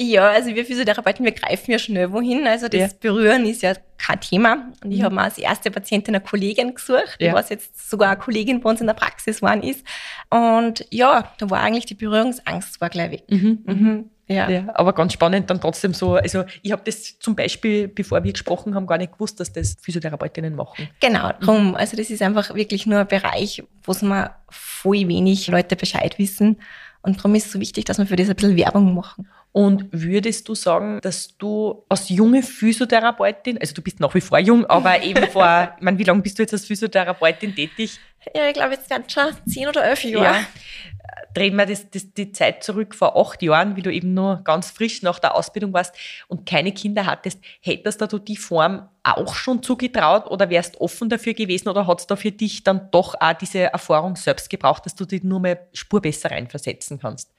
Ja, 0.00 0.28
also 0.30 0.54
wir 0.54 0.64
Physiotherapeuten, 0.64 1.24
wir 1.24 1.32
greifen 1.32 1.70
ja 1.70 1.78
schnell 1.78 2.12
wohin. 2.12 2.46
Also 2.46 2.68
das 2.68 2.80
ja. 2.80 2.88
Berühren 3.00 3.46
ist 3.46 3.62
ja 3.62 3.74
kein 3.98 4.20
Thema. 4.20 4.72
Und 4.82 4.92
ich 4.92 5.00
mhm. 5.00 5.04
habe 5.04 5.14
mir 5.14 5.22
als 5.22 5.38
erste 5.38 5.70
Patientin 5.70 6.14
eine 6.14 6.24
Kollegin 6.24 6.74
gesucht, 6.74 7.16
ja. 7.20 7.34
was 7.34 7.48
jetzt 7.50 7.88
sogar 7.88 8.10
eine 8.10 8.18
Kollegin 8.18 8.60
bei 8.60 8.70
uns 8.70 8.80
in 8.80 8.86
der 8.86 8.94
Praxis 8.94 9.40
geworden 9.40 9.62
ist. 9.62 9.84
Und 10.30 10.86
ja, 10.90 11.32
da 11.38 11.50
war 11.50 11.60
eigentlich 11.60 11.86
die 11.86 11.94
Berührungsangst 11.94 12.80
war 12.80 12.90
gleich 12.90 13.10
weg. 13.10 13.24
Mhm. 13.28 13.58
Mhm. 13.66 14.10
Ja. 14.28 14.48
ja. 14.48 14.64
aber 14.74 14.92
ganz 14.92 15.12
spannend 15.12 15.50
dann 15.50 15.60
trotzdem 15.60 15.94
so. 15.94 16.14
Also 16.14 16.44
ich 16.62 16.72
habe 16.72 16.82
das 16.84 17.18
zum 17.18 17.36
Beispiel, 17.36 17.88
bevor 17.88 18.22
wir 18.24 18.32
gesprochen 18.32 18.74
haben, 18.74 18.86
gar 18.86 18.98
nicht 18.98 19.12
gewusst, 19.12 19.40
dass 19.40 19.52
das 19.52 19.76
Physiotherapeutinnen 19.80 20.54
machen. 20.54 20.88
Genau, 21.00 21.30
drum. 21.40 21.74
Also 21.74 21.96
das 21.96 22.10
ist 22.10 22.22
einfach 22.22 22.54
wirklich 22.54 22.86
nur 22.86 23.00
ein 23.00 23.08
Bereich, 23.08 23.62
wo 23.82 23.92
es 23.92 24.02
mal 24.02 24.34
voll 24.48 25.08
wenig 25.08 25.48
Leute 25.48 25.76
Bescheid 25.76 26.18
wissen. 26.18 26.60
Und 27.02 27.18
darum 27.18 27.34
ist 27.34 27.46
es 27.46 27.52
so 27.52 27.60
wichtig, 27.60 27.84
dass 27.84 27.98
wir 27.98 28.06
für 28.06 28.16
das 28.16 28.28
ein 28.28 28.36
bisschen 28.36 28.56
Werbung 28.56 28.94
machen. 28.94 29.28
Und 29.52 29.88
würdest 29.92 30.48
du 30.48 30.54
sagen, 30.54 30.98
dass 31.02 31.36
du 31.36 31.84
als 31.90 32.08
junge 32.08 32.42
Physiotherapeutin, 32.42 33.58
also 33.58 33.74
du 33.74 33.82
bist 33.82 34.00
nach 34.00 34.14
wie 34.14 34.22
vor 34.22 34.38
jung, 34.38 34.64
aber 34.64 35.02
eben 35.02 35.26
vor, 35.28 35.74
ich 35.76 35.82
meine, 35.82 35.98
wie 35.98 36.04
lange 36.04 36.22
bist 36.22 36.38
du 36.38 36.42
jetzt 36.42 36.54
als 36.54 36.64
Physiotherapeutin 36.64 37.54
tätig? 37.54 38.00
Ja, 38.34 38.46
ich 38.48 38.54
glaube, 38.54 38.74
jetzt 38.74 38.88
werden 38.88 39.04
schon 39.08 39.24
zehn 39.46 39.68
oder 39.68 39.84
elf 39.84 40.04
Jahre. 40.04 40.24
Ja. 40.24 40.46
Drehen 41.34 41.56
wir 41.56 41.66
das, 41.66 41.90
das, 41.90 42.12
die 42.14 42.32
Zeit 42.32 42.62
zurück 42.62 42.94
vor 42.94 43.16
acht 43.16 43.42
Jahren, 43.42 43.76
wie 43.76 43.82
du 43.82 43.92
eben 43.92 44.14
nur 44.14 44.42
ganz 44.44 44.70
frisch 44.70 45.02
nach 45.02 45.18
der 45.18 45.34
Ausbildung 45.34 45.72
warst 45.72 45.94
und 46.28 46.46
keine 46.46 46.72
Kinder 46.72 47.04
hattest. 47.04 47.38
Hättest 47.60 48.00
du 48.00 48.18
die 48.18 48.36
Form 48.36 48.88
auch 49.02 49.34
schon 49.34 49.62
zugetraut 49.62 50.26
oder 50.26 50.48
wärst 50.48 50.80
offen 50.80 51.08
dafür 51.08 51.34
gewesen 51.34 51.68
oder 51.68 51.86
hat 51.86 52.00
es 52.00 52.06
da 52.06 52.16
für 52.16 52.32
dich 52.32 52.64
dann 52.64 52.90
doch 52.90 53.14
auch 53.20 53.32
diese 53.34 53.64
Erfahrung 53.64 54.16
selbst 54.16 54.48
gebraucht, 54.48 54.86
dass 54.86 54.94
du 54.94 55.04
dich 55.04 55.24
nur 55.24 55.40
mal 55.40 55.58
Spur 55.72 56.00
besser 56.00 56.30
reinversetzen 56.30 56.98
kannst? 56.98 57.30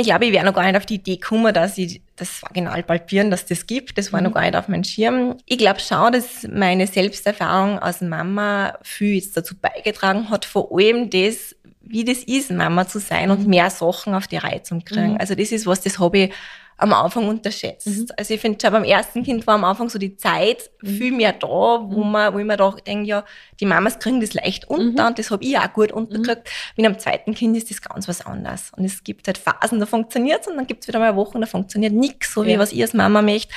Ich 0.00 0.06
glaube, 0.06 0.24
ich 0.24 0.32
wäre 0.32 0.46
noch 0.46 0.54
gar 0.54 0.64
nicht 0.64 0.76
auf 0.76 0.86
die 0.86 0.94
Idee 0.94 1.16
gekommen, 1.16 1.52
dass 1.52 1.76
ich 1.76 2.00
das 2.16 2.42
vaginal 2.42 2.82
palpieren, 2.82 3.30
dass 3.30 3.44
das 3.44 3.66
gibt. 3.66 3.98
Das 3.98 4.12
war 4.12 4.20
mhm. 4.20 4.28
noch 4.28 4.34
gar 4.34 4.42
nicht 4.42 4.56
auf 4.56 4.68
meinem 4.68 4.84
Schirm. 4.84 5.36
Ich 5.44 5.58
glaube 5.58 5.80
schon, 5.80 6.12
dass 6.12 6.46
meine 6.50 6.86
Selbsterfahrung 6.86 7.78
als 7.78 8.00
Mama 8.00 8.78
viel 8.82 9.16
jetzt 9.16 9.36
dazu 9.36 9.54
beigetragen 9.54 10.30
hat, 10.30 10.46
vor 10.46 10.70
allem 10.72 11.10
das, 11.10 11.54
wie 11.82 12.04
das 12.04 12.18
ist, 12.24 12.50
Mama 12.50 12.88
zu 12.88 12.98
sein 12.98 13.26
mhm. 13.26 13.30
und 13.32 13.46
mehr 13.46 13.68
Sachen 13.68 14.14
auf 14.14 14.26
die 14.26 14.38
Reihe 14.38 14.62
zu 14.62 14.78
kriegen. 14.80 15.12
Mhm. 15.12 15.20
Also 15.20 15.34
das 15.34 15.52
ist 15.52 15.66
was, 15.66 15.82
das 15.82 15.98
habe 15.98 16.18
ich 16.18 16.32
am 16.80 16.92
Anfang 16.92 17.28
unterschätzt. 17.28 17.86
Mhm. 17.86 18.06
Also 18.16 18.34
ich 18.34 18.40
finde, 18.40 18.58
schon 18.60 18.72
beim 18.72 18.84
ersten 18.84 19.22
Kind 19.22 19.46
war 19.46 19.54
am 19.54 19.64
Anfang 19.64 19.88
so 19.90 19.98
die 19.98 20.16
Zeit 20.16 20.70
mhm. 20.80 20.88
viel 20.88 21.12
mehr 21.12 21.32
da, 21.32 21.46
wo 21.46 22.02
mhm. 22.02 22.10
man, 22.10 22.34
wo 22.34 22.38
ich 22.38 22.44
mir 22.44 22.56
da 22.56 22.70
denke, 22.86 23.06
ja, 23.06 23.24
die 23.60 23.66
Mamas 23.66 23.98
kriegen 23.98 24.20
das 24.20 24.32
leicht 24.32 24.68
unter 24.68 25.02
mhm. 25.02 25.08
und 25.08 25.18
das 25.18 25.30
habe 25.30 25.44
ich 25.44 25.58
auch 25.58 25.72
gut 25.72 25.92
untergekriegt. 25.92 26.46
Mhm. 26.46 26.72
Mit 26.76 26.86
einem 26.86 26.98
zweiten 26.98 27.34
Kind 27.34 27.56
ist 27.56 27.70
das 27.70 27.82
ganz 27.82 28.08
was 28.08 28.24
anderes. 28.24 28.72
Und 28.76 28.84
es 28.84 29.04
gibt 29.04 29.26
halt 29.26 29.38
Phasen, 29.38 29.78
da 29.78 29.86
funktioniert 29.86 30.40
es 30.40 30.48
und 30.48 30.56
dann 30.56 30.66
gibt 30.66 30.82
es 30.82 30.88
wieder 30.88 30.98
mal 30.98 31.16
Wochen, 31.16 31.40
da 31.40 31.46
funktioniert 31.46 31.92
nichts, 31.92 32.32
so 32.32 32.46
wie 32.46 32.52
ja. 32.52 32.58
was 32.58 32.72
ich 32.72 32.80
als 32.80 32.94
Mama 32.94 33.20
möchte. 33.20 33.52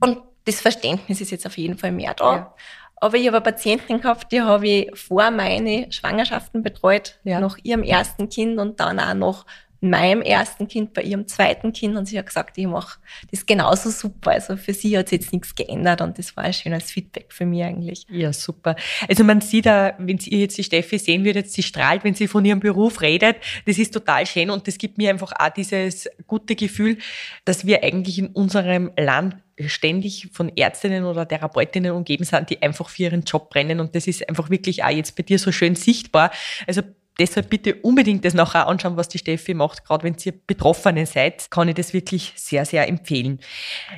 Und 0.00 0.18
das 0.46 0.60
Verständnis 0.60 1.20
ist 1.20 1.30
jetzt 1.30 1.46
auf 1.46 1.58
jeden 1.58 1.76
Fall 1.76 1.92
mehr 1.92 2.14
da. 2.14 2.34
Ja. 2.34 2.54
Aber 2.96 3.16
ich 3.16 3.26
habe 3.26 3.36
eine 3.36 3.44
Patientin 3.44 4.00
gehabt, 4.00 4.30
die 4.32 4.40
habe 4.40 4.66
ich 4.66 4.98
vor 4.98 5.30
meine 5.30 5.90
Schwangerschaften 5.90 6.62
betreut, 6.62 7.18
ja. 7.24 7.40
nach 7.40 7.58
ihrem 7.62 7.82
ersten 7.82 8.28
Kind 8.28 8.58
und 8.58 8.78
dann 8.80 9.00
auch 9.00 9.14
noch 9.14 9.44
meinem 9.82 10.22
ersten 10.22 10.68
Kind, 10.68 10.94
bei 10.94 11.02
ihrem 11.02 11.26
zweiten 11.26 11.72
Kind 11.72 11.96
und 11.96 12.06
sie 12.06 12.16
hat 12.16 12.26
gesagt, 12.26 12.56
ich 12.56 12.66
mache 12.66 13.00
das 13.30 13.44
genauso 13.44 13.90
super. 13.90 14.30
Also 14.30 14.56
für 14.56 14.72
sie 14.72 14.96
hat 14.96 15.08
sich 15.08 15.20
jetzt 15.20 15.32
nichts 15.32 15.54
geändert 15.54 16.00
und 16.00 16.18
das 16.18 16.36
war 16.36 16.44
ein 16.44 16.52
schönes 16.52 16.90
Feedback 16.90 17.32
für 17.32 17.44
mich 17.44 17.64
eigentlich. 17.64 18.06
Ja, 18.08 18.32
super. 18.32 18.76
Also 19.08 19.24
man 19.24 19.40
sieht 19.40 19.66
da, 19.66 19.94
wenn 19.98 20.18
ihr 20.18 20.38
jetzt 20.38 20.56
die 20.56 20.64
Steffi 20.64 20.98
sehen 20.98 21.24
würdet, 21.24 21.50
sie 21.50 21.64
strahlt, 21.64 22.04
wenn 22.04 22.14
sie 22.14 22.28
von 22.28 22.44
ihrem 22.44 22.60
Beruf 22.60 23.00
redet. 23.00 23.36
Das 23.66 23.76
ist 23.76 23.92
total 23.92 24.24
schön 24.24 24.50
und 24.50 24.68
das 24.68 24.78
gibt 24.78 24.98
mir 24.98 25.10
einfach 25.10 25.32
auch 25.36 25.50
dieses 25.50 26.08
gute 26.28 26.54
Gefühl, 26.54 26.98
dass 27.44 27.66
wir 27.66 27.82
eigentlich 27.82 28.20
in 28.20 28.28
unserem 28.28 28.92
Land 28.96 29.36
ständig 29.66 30.28
von 30.32 30.50
Ärztinnen 30.56 31.04
oder 31.04 31.26
Therapeutinnen 31.26 31.92
umgeben 31.92 32.24
sind, 32.24 32.50
die 32.50 32.62
einfach 32.62 32.88
für 32.88 33.02
ihren 33.02 33.22
Job 33.22 33.50
brennen. 33.50 33.80
Und 33.80 33.94
das 33.94 34.06
ist 34.06 34.28
einfach 34.28 34.48
wirklich 34.48 34.84
auch 34.84 34.90
jetzt 34.90 35.16
bei 35.16 35.22
dir 35.22 35.38
so 35.38 35.52
schön 35.52 35.74
sichtbar. 35.74 36.30
Also 36.66 36.82
deshalb 37.18 37.50
bitte 37.50 37.74
unbedingt 37.76 38.24
das 38.24 38.34
nachher 38.34 38.66
anschauen, 38.66 38.96
was 38.96 39.08
die 39.08 39.18
Steffi 39.18 39.54
macht. 39.54 39.84
Gerade 39.84 40.04
wenn 40.04 40.16
ihr 40.24 40.34
Betroffene 40.46 41.06
seid, 41.06 41.50
kann 41.50 41.68
ich 41.68 41.74
das 41.74 41.92
wirklich 41.92 42.32
sehr, 42.36 42.64
sehr 42.64 42.88
empfehlen. 42.88 43.40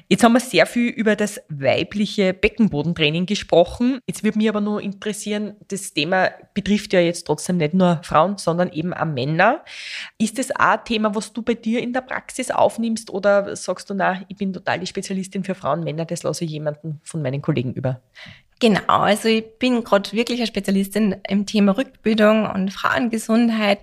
Jetzt 0.08 0.24
haben 0.24 0.32
wir 0.32 0.40
sehr 0.40 0.66
viel 0.66 0.88
über 0.88 1.16
das 1.16 1.40
weibliche 1.48 2.34
Beckenbodentraining 2.34 3.26
gesprochen. 3.26 4.00
Jetzt 4.06 4.24
würde 4.24 4.38
mich 4.38 4.48
aber 4.48 4.60
nur 4.60 4.80
interessieren, 4.80 5.56
das 5.68 5.92
Thema 5.92 6.30
betrifft 6.54 6.92
ja 6.92 7.00
jetzt 7.00 7.26
trotzdem 7.26 7.58
nicht 7.58 7.74
nur 7.74 8.00
Frauen, 8.02 8.38
sondern 8.38 8.70
eben 8.72 8.92
auch 8.92 9.04
Männer. 9.04 9.64
Ist 10.18 10.38
das 10.38 10.50
auch 10.50 10.58
ein 10.60 10.84
Thema, 10.84 11.14
was 11.14 11.32
du 11.32 11.42
bei 11.42 11.54
dir 11.54 11.82
in 11.82 11.92
der 11.92 12.00
Praxis 12.00 12.50
aufnimmst 12.50 13.10
oder 13.10 13.54
sagst 13.56 13.90
du, 13.90 13.94
na, 13.94 14.22
ich 14.28 14.36
bin 14.36 14.52
total 14.52 14.80
die 14.80 14.86
Spezialistin 14.86 15.44
für 15.44 15.54
Frauen, 15.54 15.84
Männer, 15.84 16.04
das 16.04 16.22
lasse 16.22 16.44
ich 16.44 16.50
jemanden 16.50 17.00
von 17.04 17.22
meinen 17.22 17.42
Kollegen 17.42 17.72
über? 17.74 18.00
Genau, 18.64 19.00
also 19.00 19.28
ich 19.28 19.58
bin 19.58 19.84
gerade 19.84 20.10
wirklich 20.12 20.40
eine 20.40 20.46
Spezialistin 20.46 21.16
im 21.28 21.44
Thema 21.44 21.76
Rückbildung 21.76 22.50
und 22.50 22.72
Frauengesundheit. 22.72 23.80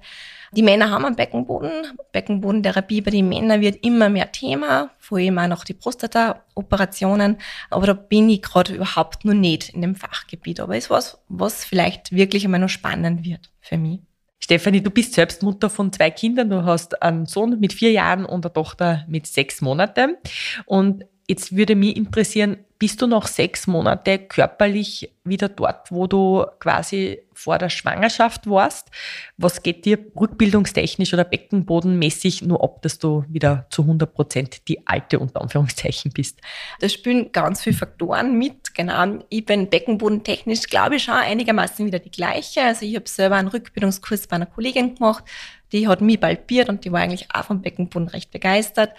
Die 0.53 0.63
Männer 0.63 0.89
haben 0.89 1.05
einen 1.05 1.15
Beckenboden. 1.15 1.69
Beckenbodentherapie 2.11 3.01
bei 3.01 3.11
den 3.11 3.29
Männern 3.29 3.61
wird 3.61 3.85
immer 3.85 4.09
mehr 4.09 4.31
Thema, 4.31 4.89
vor 4.97 5.19
allem 5.19 5.37
auch 5.37 5.47
noch 5.49 5.65
die 5.65 5.75
Prostata-Operationen. 5.75 7.37
Aber 7.69 7.85
da 7.85 7.93
bin 7.93 8.27
ich 8.27 8.41
gerade 8.41 8.73
überhaupt 8.73 9.23
noch 9.23 9.35
nicht 9.35 9.69
in 9.69 9.83
dem 9.83 9.93
Fachgebiet. 9.93 10.59
Aber 10.59 10.75
es 10.75 10.85
ist 10.85 10.89
was, 10.89 11.19
was 11.29 11.63
vielleicht 11.63 12.11
wirklich 12.11 12.43
immer 12.43 12.57
noch 12.57 12.67
spannend 12.67 13.23
wird 13.23 13.51
für 13.59 13.77
mich. 13.77 13.99
Stefanie, 14.39 14.81
du 14.81 14.89
bist 14.89 15.13
selbst 15.13 15.43
Mutter 15.43 15.69
von 15.69 15.93
zwei 15.93 16.09
Kindern. 16.09 16.49
Du 16.49 16.65
hast 16.65 17.03
einen 17.03 17.27
Sohn 17.27 17.59
mit 17.59 17.71
vier 17.73 17.91
Jahren 17.91 18.25
und 18.25 18.47
eine 18.47 18.53
Tochter 18.53 19.05
mit 19.07 19.27
sechs 19.27 19.61
Monaten. 19.61 20.17
Und 20.65 21.05
jetzt 21.27 21.55
würde 21.55 21.75
mich 21.75 21.95
interessieren, 21.95 22.57
bist 22.81 22.99
du 22.99 23.05
noch 23.05 23.27
sechs 23.27 23.67
Monate 23.67 24.17
körperlich 24.17 25.13
wieder 25.23 25.49
dort, 25.49 25.91
wo 25.91 26.07
du 26.07 26.47
quasi 26.59 27.19
vor 27.31 27.59
der 27.59 27.69
Schwangerschaft 27.69 28.49
warst? 28.49 28.89
Was 29.37 29.61
geht 29.61 29.85
dir 29.85 29.99
rückbildungstechnisch 30.19 31.13
oder 31.13 31.23
beckenbodenmäßig 31.23 32.41
nur 32.41 32.63
ab, 32.63 32.81
dass 32.81 32.97
du 32.97 33.23
wieder 33.29 33.67
zu 33.69 33.83
100 33.83 34.11
Prozent 34.11 34.67
die 34.67 34.87
alte 34.87 35.19
unter 35.19 35.41
Anführungszeichen 35.41 36.11
bist? 36.11 36.41
Da 36.79 36.89
spielen 36.89 37.31
ganz 37.31 37.61
viele 37.61 37.75
Faktoren 37.75 38.35
mit. 38.35 38.73
Genau, 38.73 39.19
ich 39.29 39.45
bin 39.45 39.69
beckenbodentechnisch, 39.69 40.63
glaube 40.63 40.95
ich, 40.95 41.03
schon 41.03 41.13
einigermaßen 41.13 41.85
wieder 41.85 41.99
die 41.99 42.09
gleiche. 42.09 42.63
Also 42.63 42.87
ich 42.87 42.95
habe 42.95 43.07
selber 43.07 43.35
einen 43.35 43.49
Rückbildungskurs 43.49 44.25
bei 44.25 44.37
einer 44.37 44.47
Kollegin 44.47 44.95
gemacht 44.95 45.23
die 45.71 45.87
hat 45.87 46.01
mich 46.01 46.19
palpiert 46.19 46.69
und 46.69 46.85
die 46.85 46.91
war 46.91 47.01
eigentlich 47.01 47.27
auch 47.33 47.45
vom 47.45 47.61
Beckenboden 47.61 48.07
recht 48.09 48.31
begeistert. 48.31 48.91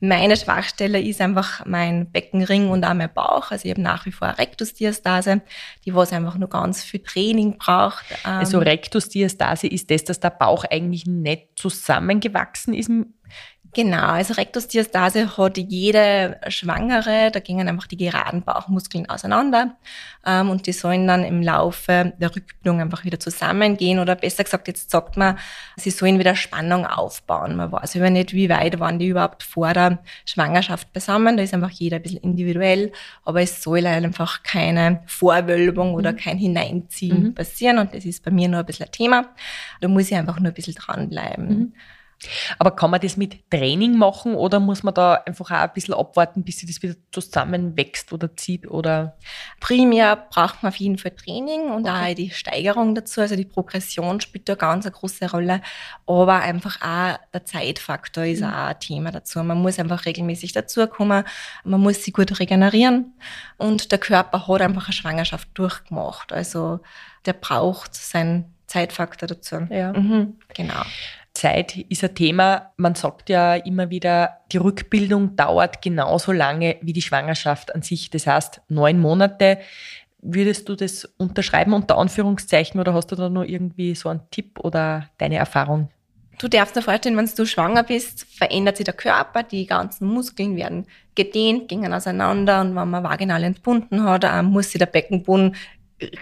Meine 0.00 0.36
Schwachstelle 0.36 1.00
ist 1.00 1.20
einfach 1.20 1.64
mein 1.66 2.10
Beckenring 2.10 2.68
und 2.68 2.84
auch 2.84 2.94
mein 2.94 3.12
Bauch. 3.12 3.50
Also 3.50 3.64
ich 3.64 3.70
habe 3.70 3.82
nach 3.82 4.06
wie 4.06 4.12
vor 4.12 4.28
Rektusdiastase, 4.28 5.42
die 5.84 5.94
was 5.94 6.12
einfach 6.12 6.36
nur 6.38 6.48
ganz 6.48 6.82
viel 6.82 7.00
Training 7.00 7.58
braucht. 7.58 8.04
Also 8.22 8.58
ähm, 8.58 8.64
Rektusdiastase 8.64 9.66
ist 9.66 9.90
das, 9.90 10.04
dass 10.04 10.20
der 10.20 10.30
Bauch 10.30 10.64
eigentlich 10.64 11.06
nicht 11.06 11.48
zusammengewachsen 11.56 12.74
ist 12.74 12.90
Genau, 13.72 14.08
also 14.08 14.34
Rektusdiastase 14.34 15.36
hat 15.36 15.56
jede 15.56 16.40
Schwangere, 16.48 17.30
da 17.30 17.38
gingen 17.38 17.68
einfach 17.68 17.86
die 17.86 17.96
geraden 17.96 18.42
Bauchmuskeln 18.42 19.08
auseinander 19.08 19.76
ähm, 20.26 20.50
und 20.50 20.66
die 20.66 20.72
sollen 20.72 21.06
dann 21.06 21.22
im 21.22 21.40
Laufe 21.40 22.12
der 22.18 22.34
Rückbildung 22.34 22.80
einfach 22.80 23.04
wieder 23.04 23.20
zusammengehen 23.20 24.00
oder 24.00 24.16
besser 24.16 24.42
gesagt, 24.42 24.66
jetzt 24.66 24.90
sagt 24.90 25.16
man, 25.16 25.38
sie 25.76 25.90
sollen 25.90 26.18
wieder 26.18 26.34
Spannung 26.34 26.84
aufbauen. 26.84 27.54
Man 27.54 27.70
weiß 27.70 27.94
aber 27.94 28.10
nicht, 28.10 28.32
wie 28.32 28.48
weit 28.48 28.80
waren 28.80 28.98
die 28.98 29.06
überhaupt 29.06 29.44
vor 29.44 29.72
der 29.72 30.00
Schwangerschaft 30.24 30.92
beisammen, 30.92 31.36
da 31.36 31.44
ist 31.44 31.54
einfach 31.54 31.70
jeder 31.70 31.96
ein 31.96 32.02
bisschen 32.02 32.22
individuell, 32.22 32.90
aber 33.24 33.40
es 33.40 33.62
soll 33.62 33.86
einfach 33.86 34.42
keine 34.42 35.04
Vorwölbung 35.06 35.94
oder 35.94 36.10
mhm. 36.10 36.16
kein 36.16 36.38
Hineinziehen 36.38 37.22
mhm. 37.22 37.34
passieren 37.34 37.78
und 37.78 37.94
das 37.94 38.04
ist 38.04 38.24
bei 38.24 38.32
mir 38.32 38.48
nur 38.48 38.60
ein 38.60 38.66
bisschen 38.66 38.86
ein 38.86 38.92
Thema. 38.92 39.28
Da 39.80 39.86
muss 39.86 40.10
ich 40.10 40.16
einfach 40.16 40.40
nur 40.40 40.48
ein 40.48 40.54
bisschen 40.54 40.74
dranbleiben. 40.74 41.48
Mhm. 41.48 41.72
Aber 42.58 42.72
kann 42.72 42.90
man 42.90 43.00
das 43.00 43.16
mit 43.16 43.50
Training 43.50 43.96
machen 43.96 44.34
oder 44.34 44.60
muss 44.60 44.82
man 44.82 44.94
da 44.94 45.14
einfach 45.14 45.50
auch 45.50 45.56
ein 45.56 45.72
bisschen 45.72 45.94
abwarten, 45.94 46.44
bis 46.44 46.58
sich 46.58 46.68
das 46.68 46.82
wieder 46.82 46.94
zusammenwächst 47.12 48.12
oder 48.12 48.36
zieht? 48.36 48.68
Oder? 48.68 49.16
Primär 49.58 50.16
braucht 50.16 50.62
man 50.62 50.70
auf 50.70 50.76
jeden 50.76 50.98
Fall 50.98 51.12
Training 51.12 51.70
und 51.70 51.88
okay. 51.88 52.12
auch 52.12 52.14
die 52.14 52.30
Steigerung 52.30 52.94
dazu. 52.94 53.20
Also 53.20 53.36
die 53.36 53.44
Progression 53.44 54.20
spielt 54.20 54.48
da 54.48 54.54
ganz 54.54 54.84
eine 54.84 54.92
große 54.92 55.30
Rolle. 55.30 55.62
Aber 56.06 56.40
einfach 56.40 56.80
auch 56.82 57.18
der 57.32 57.44
Zeitfaktor 57.44 58.24
ist 58.24 58.40
mhm. 58.40 58.48
auch 58.48 58.68
ein 58.68 58.80
Thema 58.80 59.10
dazu. 59.10 59.42
Man 59.42 59.60
muss 59.62 59.78
einfach 59.78 60.04
regelmäßig 60.04 60.52
dazukommen. 60.52 61.24
Man 61.64 61.80
muss 61.80 62.04
sich 62.04 62.12
gut 62.12 62.38
regenerieren. 62.38 63.14
Und 63.56 63.92
der 63.92 63.98
Körper 63.98 64.46
hat 64.46 64.60
einfach 64.60 64.86
eine 64.86 64.92
Schwangerschaft 64.92 65.48
durchgemacht. 65.54 66.32
Also 66.32 66.80
der 67.26 67.32
braucht 67.32 67.94
seinen 67.94 68.54
Zeitfaktor 68.66 69.26
dazu. 69.26 69.66
Ja. 69.68 69.92
Mhm. 69.92 70.38
Genau. 70.54 70.82
Zeit 71.34 71.76
ist 71.88 72.04
ein 72.04 72.14
Thema. 72.14 72.72
Man 72.76 72.94
sagt 72.94 73.30
ja 73.30 73.54
immer 73.54 73.90
wieder, 73.90 74.38
die 74.52 74.58
Rückbildung 74.58 75.36
dauert 75.36 75.82
genauso 75.82 76.32
lange 76.32 76.76
wie 76.82 76.92
die 76.92 77.02
Schwangerschaft 77.02 77.74
an 77.74 77.82
sich. 77.82 78.10
Das 78.10 78.26
heißt, 78.26 78.62
neun 78.68 78.98
Monate. 78.98 79.58
Würdest 80.22 80.68
du 80.68 80.76
das 80.76 81.06
unterschreiben 81.16 81.72
unter 81.72 81.96
Anführungszeichen 81.96 82.78
oder 82.78 82.92
hast 82.92 83.10
du 83.10 83.16
da 83.16 83.30
noch 83.30 83.44
irgendwie 83.44 83.94
so 83.94 84.10
einen 84.10 84.20
Tipp 84.30 84.58
oder 84.58 85.08
deine 85.16 85.36
Erfahrung? 85.36 85.88
Du 86.38 86.48
darfst 86.48 86.74
dir 86.74 86.82
vorstellen, 86.82 87.16
wenn 87.16 87.30
du 87.34 87.46
schwanger 87.46 87.82
bist, 87.82 88.24
verändert 88.24 88.78
sich 88.78 88.84
der 88.84 88.94
Körper, 88.94 89.42
die 89.42 89.66
ganzen 89.66 90.08
Muskeln 90.08 90.56
werden 90.56 90.86
gedehnt, 91.14 91.68
gingen 91.68 91.92
auseinander 91.92 92.62
und 92.62 92.74
wenn 92.74 92.88
man 92.88 93.04
vaginal 93.04 93.44
entbunden 93.44 94.04
hat, 94.04 94.24
muss 94.44 94.70
sich 94.70 94.78
der 94.78 94.86
Beckenboden 94.86 95.54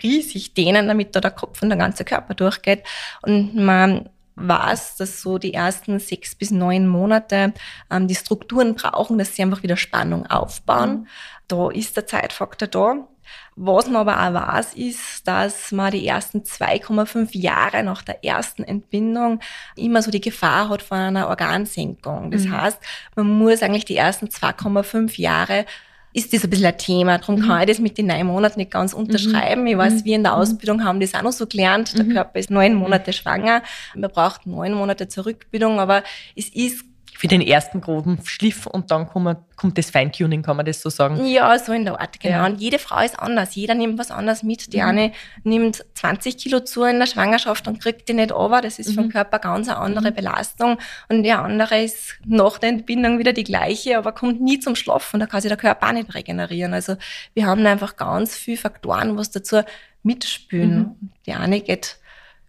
riesig 0.02 0.54
dehnen, 0.54 0.88
damit 0.88 1.14
da 1.14 1.20
der 1.20 1.30
Kopf 1.30 1.62
und 1.62 1.68
der 1.68 1.78
ganze 1.78 2.04
Körper 2.04 2.34
durchgeht. 2.34 2.82
Und 3.22 3.54
man 3.54 4.08
weiß, 4.40 4.96
dass 4.96 5.22
so 5.22 5.38
die 5.38 5.54
ersten 5.54 5.98
sechs 5.98 6.34
bis 6.34 6.50
neun 6.50 6.86
Monate 6.86 7.52
ähm, 7.90 8.06
die 8.08 8.14
Strukturen 8.14 8.74
brauchen, 8.74 9.18
dass 9.18 9.34
sie 9.34 9.42
einfach 9.42 9.62
wieder 9.62 9.76
Spannung 9.76 10.26
aufbauen. 10.26 10.90
Mhm. 10.90 11.06
Da 11.48 11.70
ist 11.70 11.96
der 11.96 12.06
Zeitfaktor 12.06 12.68
da. 12.68 13.08
Was 13.56 13.86
man 13.88 14.08
aber 14.08 14.22
auch 14.22 14.34
weiß, 14.34 14.74
ist, 14.74 15.26
dass 15.26 15.72
man 15.72 15.90
die 15.90 16.06
ersten 16.06 16.42
2,5 16.42 17.36
Jahre 17.36 17.82
nach 17.82 18.02
der 18.02 18.24
ersten 18.24 18.62
Entbindung 18.62 19.40
immer 19.76 20.00
so 20.00 20.10
die 20.10 20.20
Gefahr 20.20 20.68
hat 20.68 20.82
von 20.82 20.98
einer 20.98 21.28
Organsenkung. 21.28 22.30
Das 22.30 22.44
mhm. 22.44 22.56
heißt, 22.56 22.78
man 23.16 23.26
muss 23.26 23.62
eigentlich 23.62 23.84
die 23.84 23.96
ersten 23.96 24.26
2,5 24.26 25.20
Jahre 25.20 25.66
ist 26.12 26.32
das 26.32 26.44
ein 26.44 26.50
bisschen 26.50 26.66
ein 26.66 26.78
Thema. 26.78 27.18
Darum 27.18 27.36
mhm. 27.36 27.46
kann 27.46 27.60
ich 27.60 27.66
das 27.66 27.78
mit 27.78 27.98
den 27.98 28.06
neun 28.06 28.26
Monaten 28.26 28.58
nicht 28.58 28.70
ganz 28.70 28.92
unterschreiben. 28.92 29.66
Ich 29.66 29.76
weiß, 29.76 29.92
mhm. 29.94 30.04
wir 30.04 30.16
in 30.16 30.22
der 30.22 30.32
mhm. 30.32 30.38
Ausbildung 30.38 30.84
haben 30.84 31.00
das 31.00 31.14
auch 31.14 31.22
noch 31.22 31.32
so 31.32 31.46
gelernt. 31.46 31.96
Der 31.96 32.04
mhm. 32.04 32.12
Körper 32.12 32.38
ist 32.38 32.50
neun 32.50 32.74
Monate 32.74 33.12
schwanger. 33.12 33.62
Man 33.94 34.10
braucht 34.10 34.46
neun 34.46 34.74
Monate 34.74 35.08
zur 35.08 35.26
Rückbildung, 35.26 35.80
aber 35.80 36.02
es 36.34 36.48
ist 36.48 36.84
für 37.18 37.26
den 37.26 37.40
ersten 37.40 37.80
groben 37.80 38.20
Schliff 38.24 38.64
und 38.66 38.92
dann 38.92 39.08
kommt, 39.08 39.38
kommt 39.56 39.76
das 39.76 39.90
Feintuning, 39.90 40.42
kann 40.42 40.56
man 40.56 40.64
das 40.64 40.80
so 40.80 40.88
sagen? 40.88 41.26
Ja, 41.26 41.58
so 41.58 41.72
in 41.72 41.84
der 41.84 42.00
Art, 42.00 42.20
genau. 42.20 42.36
Ja. 42.36 42.46
Und 42.46 42.60
jede 42.60 42.78
Frau 42.78 43.04
ist 43.04 43.18
anders. 43.18 43.56
Jeder 43.56 43.74
nimmt 43.74 43.98
was 43.98 44.12
anderes 44.12 44.44
mit. 44.44 44.72
Die 44.72 44.76
mhm. 44.76 44.84
eine 44.84 45.12
nimmt 45.42 45.84
20 45.94 46.38
Kilo 46.38 46.60
zu 46.60 46.84
in 46.84 47.00
der 47.00 47.06
Schwangerschaft 47.06 47.66
und 47.66 47.82
kriegt 47.82 48.08
die 48.08 48.12
nicht 48.12 48.30
over. 48.30 48.60
Das 48.60 48.78
ist 48.78 48.90
mhm. 48.90 48.94
vom 48.94 49.08
Körper 49.08 49.40
ganz 49.40 49.66
eine 49.66 49.78
andere 49.78 50.12
mhm. 50.12 50.14
Belastung. 50.14 50.78
Und 51.08 51.24
die 51.24 51.32
andere 51.32 51.82
ist 51.82 52.20
nach 52.24 52.58
der 52.58 52.68
Entbindung 52.68 53.18
wieder 53.18 53.32
die 53.32 53.42
gleiche, 53.42 53.98
aber 53.98 54.12
kommt 54.12 54.40
nie 54.40 54.60
zum 54.60 54.76
Schlafen. 54.76 55.18
Da 55.18 55.26
kann 55.26 55.40
sich 55.40 55.48
der 55.48 55.58
Körper 55.58 55.88
auch 55.88 55.92
nicht 55.92 56.14
regenerieren. 56.14 56.72
Also 56.72 56.94
wir 57.34 57.46
haben 57.46 57.66
einfach 57.66 57.96
ganz 57.96 58.36
viele 58.36 58.58
Faktoren, 58.58 59.16
was 59.16 59.32
dazu 59.32 59.62
mitspielen. 60.04 60.78
Mhm. 60.78 61.10
Die 61.26 61.32
eine 61.32 61.62
geht 61.62 61.96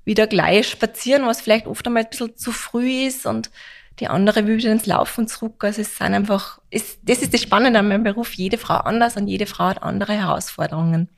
wieder 0.05 0.27
gleich 0.27 0.67
spazieren, 0.67 1.25
was 1.25 1.41
vielleicht 1.41 1.65
oft 1.65 1.87
einmal 1.87 2.03
ein 2.03 2.09
bisschen 2.11 2.37
zu 2.37 2.51
früh 2.51 3.07
ist 3.07 3.25
und 3.25 3.49
die 3.99 4.07
andere 4.07 4.47
will 4.47 4.57
wieder 4.57 4.71
ins 4.71 4.85
Laufen 4.85 5.27
zurück. 5.27 5.63
Also 5.63 5.81
es 5.81 5.97
sind 5.97 6.13
einfach, 6.13 6.61
es, 6.71 6.99
das 7.01 7.21
ist 7.21 7.33
das 7.33 7.41
Spannende 7.41 7.79
an 7.79 7.87
meinem 7.87 8.03
Beruf. 8.03 8.33
Jede 8.33 8.57
Frau 8.57 8.75
anders 8.75 9.17
und 9.17 9.27
jede 9.27 9.45
Frau 9.45 9.65
hat 9.65 9.83
andere 9.83 10.13
Herausforderungen. 10.13 11.09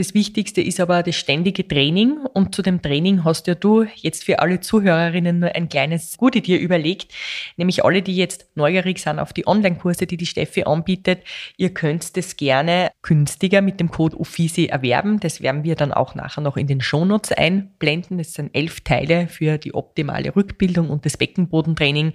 Das 0.00 0.14
Wichtigste 0.14 0.62
ist 0.62 0.80
aber 0.80 1.02
das 1.02 1.16
ständige 1.16 1.68
Training 1.68 2.20
und 2.32 2.54
zu 2.54 2.62
dem 2.62 2.80
Training 2.80 3.22
hast 3.22 3.46
ja 3.48 3.54
du 3.54 3.84
jetzt 3.96 4.24
für 4.24 4.38
alle 4.38 4.60
Zuhörerinnen 4.60 5.40
nur 5.40 5.54
ein 5.54 5.68
kleines 5.68 6.16
Gute 6.16 6.40
dir 6.40 6.58
überlegt, 6.58 7.12
nämlich 7.58 7.84
alle, 7.84 8.00
die 8.00 8.16
jetzt 8.16 8.48
neugierig 8.54 8.98
sind 8.98 9.18
auf 9.18 9.34
die 9.34 9.46
Online-Kurse, 9.46 10.06
die 10.06 10.16
die 10.16 10.24
Steffi 10.24 10.62
anbietet. 10.62 11.22
Ihr 11.58 11.74
könnt 11.74 12.16
das 12.16 12.38
gerne 12.38 12.92
günstiger 13.02 13.60
mit 13.60 13.78
dem 13.78 13.90
Code 13.90 14.16
UFISI 14.16 14.68
erwerben. 14.68 15.20
Das 15.20 15.42
werden 15.42 15.64
wir 15.64 15.74
dann 15.74 15.92
auch 15.92 16.14
nachher 16.14 16.40
noch 16.40 16.56
in 16.56 16.66
den 16.66 16.80
Shownotes 16.80 17.32
einblenden. 17.32 18.16
Das 18.16 18.32
sind 18.32 18.56
elf 18.56 18.80
Teile 18.80 19.28
für 19.28 19.58
die 19.58 19.74
optimale 19.74 20.34
Rückbildung 20.34 20.88
und 20.88 21.04
das 21.04 21.18
Beckenbodentraining 21.18 22.14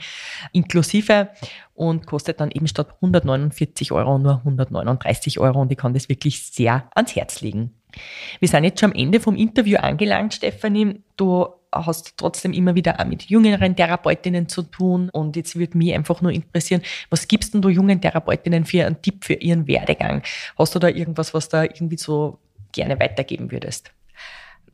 inklusive 0.53 1.29
und 1.75 2.07
kostet 2.07 2.39
dann 2.39 2.51
eben 2.51 2.67
statt 2.67 2.87
149 2.95 3.91
Euro 3.91 4.17
nur 4.17 4.37
139 4.37 5.39
Euro 5.39 5.61
und 5.61 5.71
ich 5.71 5.77
kann 5.77 5.93
das 5.93 6.09
wirklich 6.09 6.47
sehr 6.47 6.89
ans 6.95 7.15
Herz 7.15 7.41
legen. 7.41 7.75
Wir 8.39 8.47
sind 8.47 8.63
jetzt 8.63 8.79
schon 8.79 8.91
am 8.91 8.97
Ende 8.97 9.19
vom 9.19 9.35
Interview 9.35 9.77
angelangt, 9.77 10.33
Stefanie. 10.33 11.03
Du 11.17 11.47
hast 11.71 12.17
trotzdem 12.17 12.53
immer 12.53 12.75
wieder 12.75 12.99
auch 12.99 13.05
mit 13.05 13.23
jüngeren 13.23 13.75
Therapeutinnen 13.75 14.47
zu 14.47 14.63
tun. 14.63 15.09
Und 15.09 15.35
jetzt 15.35 15.57
würde 15.57 15.77
mich 15.77 15.93
einfach 15.93 16.21
nur 16.21 16.31
interessieren, 16.31 16.81
was 17.09 17.27
gibst 17.27 17.53
denn 17.53 17.61
du 17.61 17.69
jungen 17.69 18.01
Therapeutinnen 18.01 18.65
für 18.65 18.85
einen 18.85 19.01
Tipp 19.01 19.23
für 19.23 19.33
ihren 19.33 19.67
Werdegang? 19.67 20.23
Hast 20.57 20.75
du 20.75 20.79
da 20.79 20.87
irgendwas, 20.87 21.33
was 21.33 21.49
da 21.49 21.63
irgendwie 21.63 21.97
so 21.97 22.39
gerne 22.71 22.99
weitergeben 22.99 23.51
würdest? 23.51 23.91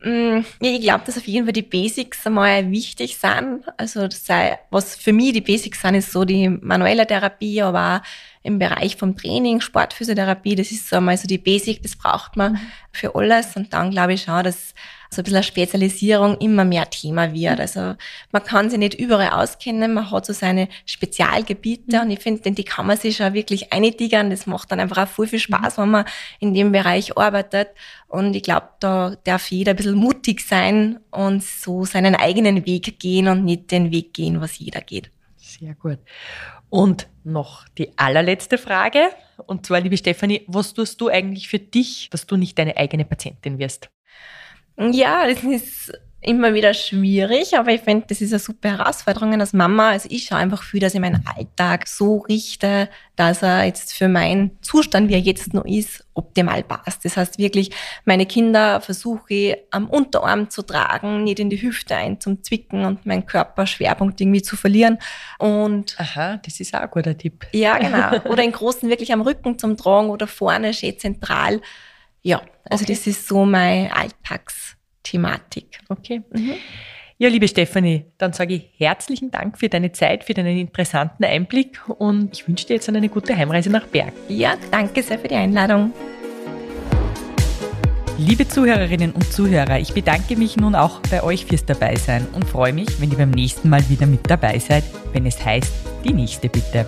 Mm, 0.04 0.44
ich 0.60 0.80
glaube, 0.80 1.04
dass 1.06 1.16
auf 1.16 1.26
jeden 1.26 1.46
Fall 1.46 1.52
die 1.52 1.62
Basics 1.62 2.26
einmal 2.26 2.70
wichtig 2.70 3.16
sind. 3.16 3.62
Also 3.76 4.08
sei, 4.10 4.58
was 4.70 4.96
für 4.96 5.12
mich 5.12 5.32
die 5.32 5.40
Basics 5.40 5.80
sind, 5.80 5.94
ist 5.94 6.12
so 6.12 6.24
die 6.24 6.48
manuelle 6.48 7.06
Therapie, 7.06 7.62
aber 7.62 8.02
auch 8.02 8.08
im 8.42 8.58
Bereich 8.58 8.96
vom 8.96 9.16
Training, 9.16 9.60
Sportphysiotherapie, 9.60 10.56
das 10.56 10.72
ist 10.72 10.88
so 10.88 10.96
einmal 10.96 11.16
so 11.16 11.28
die 11.28 11.38
Basic, 11.38 11.82
das 11.82 11.94
braucht 11.94 12.36
man 12.36 12.54
mhm. 12.54 12.58
für 12.90 13.14
alles. 13.14 13.54
Und 13.54 13.72
dann 13.72 13.92
glaube 13.92 14.14
ich 14.14 14.22
schon, 14.22 14.42
dass 14.42 14.74
so 15.10 15.20
ein 15.20 15.24
bisschen 15.24 15.42
Spezialisierung 15.42 16.38
immer 16.38 16.64
mehr 16.64 16.88
Thema 16.88 17.32
wird. 17.32 17.60
Also 17.60 17.94
man 18.32 18.42
kann 18.42 18.70
sich 18.70 18.78
nicht 18.78 18.94
überall 18.94 19.30
auskennen, 19.30 19.94
man 19.94 20.10
hat 20.10 20.26
so 20.26 20.32
seine 20.32 20.68
Spezialgebiete 20.86 21.96
mhm. 21.96 22.02
und 22.02 22.10
ich 22.10 22.20
finde, 22.20 22.50
die 22.50 22.64
kann 22.64 22.86
man 22.86 22.96
sich 22.96 23.16
schon 23.16 23.34
wirklich 23.34 23.72
eintigern. 23.72 24.30
Das 24.30 24.46
macht 24.46 24.72
dann 24.72 24.80
einfach 24.80 25.04
auch 25.04 25.08
viel, 25.08 25.28
viel 25.28 25.38
Spaß, 25.38 25.78
wenn 25.78 25.90
man 25.90 26.04
in 26.40 26.54
dem 26.54 26.72
Bereich 26.72 27.16
arbeitet. 27.16 27.68
Und 28.12 28.36
ich 28.36 28.42
glaube, 28.42 28.68
da 28.78 29.16
darf 29.24 29.50
jeder 29.50 29.70
ein 29.70 29.76
bisschen 29.76 29.94
mutig 29.94 30.42
sein 30.42 31.00
und 31.10 31.42
so 31.42 31.86
seinen 31.86 32.14
eigenen 32.14 32.66
Weg 32.66 33.00
gehen 33.00 33.26
und 33.26 33.42
nicht 33.42 33.70
den 33.70 33.90
Weg 33.90 34.12
gehen, 34.12 34.42
was 34.42 34.58
jeder 34.58 34.82
geht. 34.82 35.10
Sehr 35.38 35.74
gut. 35.74 35.98
Und 36.68 37.08
noch 37.24 37.66
die 37.68 37.96
allerletzte 37.96 38.58
Frage. 38.58 39.08
Und 39.46 39.64
zwar, 39.64 39.80
liebe 39.80 39.96
Stefanie, 39.96 40.44
was 40.46 40.74
tust 40.74 41.00
du 41.00 41.08
eigentlich 41.08 41.48
für 41.48 41.58
dich, 41.58 42.10
dass 42.10 42.26
du 42.26 42.36
nicht 42.36 42.58
deine 42.58 42.76
eigene 42.76 43.06
Patientin 43.06 43.58
wirst? 43.58 43.88
Ja, 44.76 45.26
das 45.26 45.42
ist 45.42 45.98
immer 46.22 46.54
wieder 46.54 46.72
schwierig, 46.72 47.58
aber 47.58 47.72
ich 47.72 47.80
finde, 47.80 48.06
das 48.08 48.20
ist 48.20 48.32
eine 48.32 48.38
super 48.38 48.78
Herausforderung 48.78 49.38
als 49.40 49.52
Mama. 49.52 49.90
Also 49.90 50.08
ich 50.10 50.24
schaue 50.24 50.38
einfach 50.38 50.62
viel, 50.62 50.78
dass 50.78 50.94
ich 50.94 51.00
meinen 51.00 51.24
Alltag 51.26 51.88
so 51.88 52.18
richte, 52.18 52.88
dass 53.16 53.42
er 53.42 53.64
jetzt 53.64 53.92
für 53.92 54.08
meinen 54.08 54.56
Zustand, 54.62 55.08
wie 55.08 55.14
er 55.14 55.18
jetzt 55.18 55.52
noch 55.52 55.64
ist, 55.64 56.06
optimal 56.14 56.62
passt. 56.62 57.04
Das 57.04 57.16
heißt 57.16 57.38
wirklich, 57.38 57.70
meine 58.04 58.24
Kinder 58.24 58.80
versuche 58.80 59.34
ich 59.34 59.56
am 59.72 59.90
Unterarm 59.90 60.48
zu 60.48 60.62
tragen, 60.62 61.24
nicht 61.24 61.40
in 61.40 61.50
die 61.50 61.60
Hüfte 61.60 61.96
ein 61.96 62.20
zum 62.20 62.42
Zwicken 62.44 62.84
und 62.84 63.04
meinen 63.04 63.26
Körperschwerpunkt 63.26 64.20
irgendwie 64.20 64.42
zu 64.42 64.56
verlieren. 64.56 64.98
Und 65.38 65.96
Aha, 65.98 66.36
das 66.36 66.60
ist 66.60 66.72
auch 66.74 66.80
ein 66.80 66.90
guter 66.90 67.18
Tipp. 67.18 67.46
Ja, 67.52 67.78
genau. 68.22 68.30
Oder 68.30 68.44
in 68.44 68.52
großen 68.52 68.88
wirklich 68.88 69.12
am 69.12 69.22
Rücken 69.22 69.58
zum 69.58 69.76
Tragen 69.76 70.08
oder 70.08 70.28
vorne 70.28 70.72
schön 70.72 70.96
zentral. 70.98 71.60
Ja, 72.22 72.40
also 72.70 72.84
okay. 72.84 72.92
das 72.92 73.06
ist 73.08 73.26
so 73.26 73.44
mein 73.44 73.90
Alltagsthematik. 75.02 75.80
Okay. 75.88 76.22
Mhm. 76.32 76.54
Ja, 77.18 77.28
liebe 77.28 77.46
Stefanie, 77.46 78.06
dann 78.18 78.32
sage 78.32 78.54
ich 78.54 78.70
herzlichen 78.78 79.30
Dank 79.30 79.58
für 79.58 79.68
deine 79.68 79.92
Zeit, 79.92 80.24
für 80.24 80.34
deinen 80.34 80.58
interessanten 80.58 81.24
Einblick 81.24 81.78
und 81.88 82.30
ich 82.32 82.48
wünsche 82.48 82.66
dir 82.66 82.74
jetzt 82.74 82.88
eine 82.88 83.08
gute 83.08 83.36
Heimreise 83.36 83.70
nach 83.70 83.86
Berg. 83.86 84.12
Ja, 84.28 84.56
danke 84.72 85.02
sehr 85.02 85.18
für 85.18 85.28
die 85.28 85.36
Einladung. 85.36 85.92
Liebe 88.18 88.46
Zuhörerinnen 88.46 89.12
und 89.12 89.32
Zuhörer, 89.32 89.78
ich 89.78 89.94
bedanke 89.94 90.36
mich 90.36 90.56
nun 90.56 90.74
auch 90.74 91.00
bei 91.10 91.22
euch 91.22 91.46
fürs 91.46 91.64
Dabeisein 91.64 92.26
und 92.32 92.44
freue 92.44 92.72
mich, 92.72 93.00
wenn 93.00 93.10
ihr 93.10 93.18
beim 93.18 93.30
nächsten 93.30 93.68
Mal 93.68 93.88
wieder 93.88 94.06
mit 94.06 94.28
dabei 94.28 94.58
seid, 94.58 94.84
wenn 95.12 95.26
es 95.26 95.44
heißt, 95.44 95.72
die 96.04 96.12
nächste 96.12 96.48
bitte. 96.48 96.86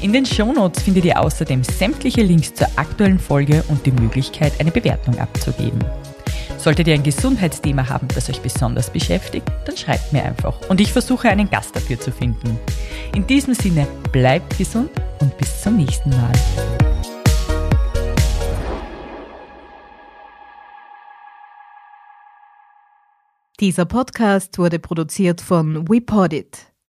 In 0.00 0.12
den 0.12 0.26
Shownotes 0.26 0.82
findet 0.82 1.04
ihr 1.04 1.20
außerdem 1.20 1.62
sämtliche 1.62 2.22
Links 2.22 2.52
zur 2.54 2.68
aktuellen 2.76 3.18
Folge 3.18 3.64
und 3.68 3.86
die 3.86 3.92
Möglichkeit, 3.92 4.52
eine 4.58 4.72
Bewertung 4.72 5.18
abzugeben. 5.18 5.78
Solltet 6.62 6.86
ihr 6.86 6.94
ein 6.94 7.02
Gesundheitsthema 7.02 7.88
haben, 7.88 8.06
das 8.14 8.30
euch 8.30 8.40
besonders 8.40 8.88
beschäftigt, 8.88 9.50
dann 9.66 9.76
schreibt 9.76 10.12
mir 10.12 10.22
einfach 10.22 10.54
und 10.70 10.80
ich 10.80 10.92
versuche 10.92 11.28
einen 11.28 11.50
Gast 11.50 11.74
dafür 11.74 11.98
zu 11.98 12.12
finden. 12.12 12.56
In 13.16 13.26
diesem 13.26 13.52
Sinne, 13.52 13.84
bleibt 14.12 14.56
gesund 14.56 14.90
und 15.18 15.36
bis 15.38 15.60
zum 15.60 15.76
nächsten 15.76 16.10
Mal. 16.10 16.30
Dieser 23.58 23.84
Podcast 23.84 24.56
wurde 24.56 24.78
produziert 24.78 25.40
von 25.40 25.88
WePodit. 25.88 26.71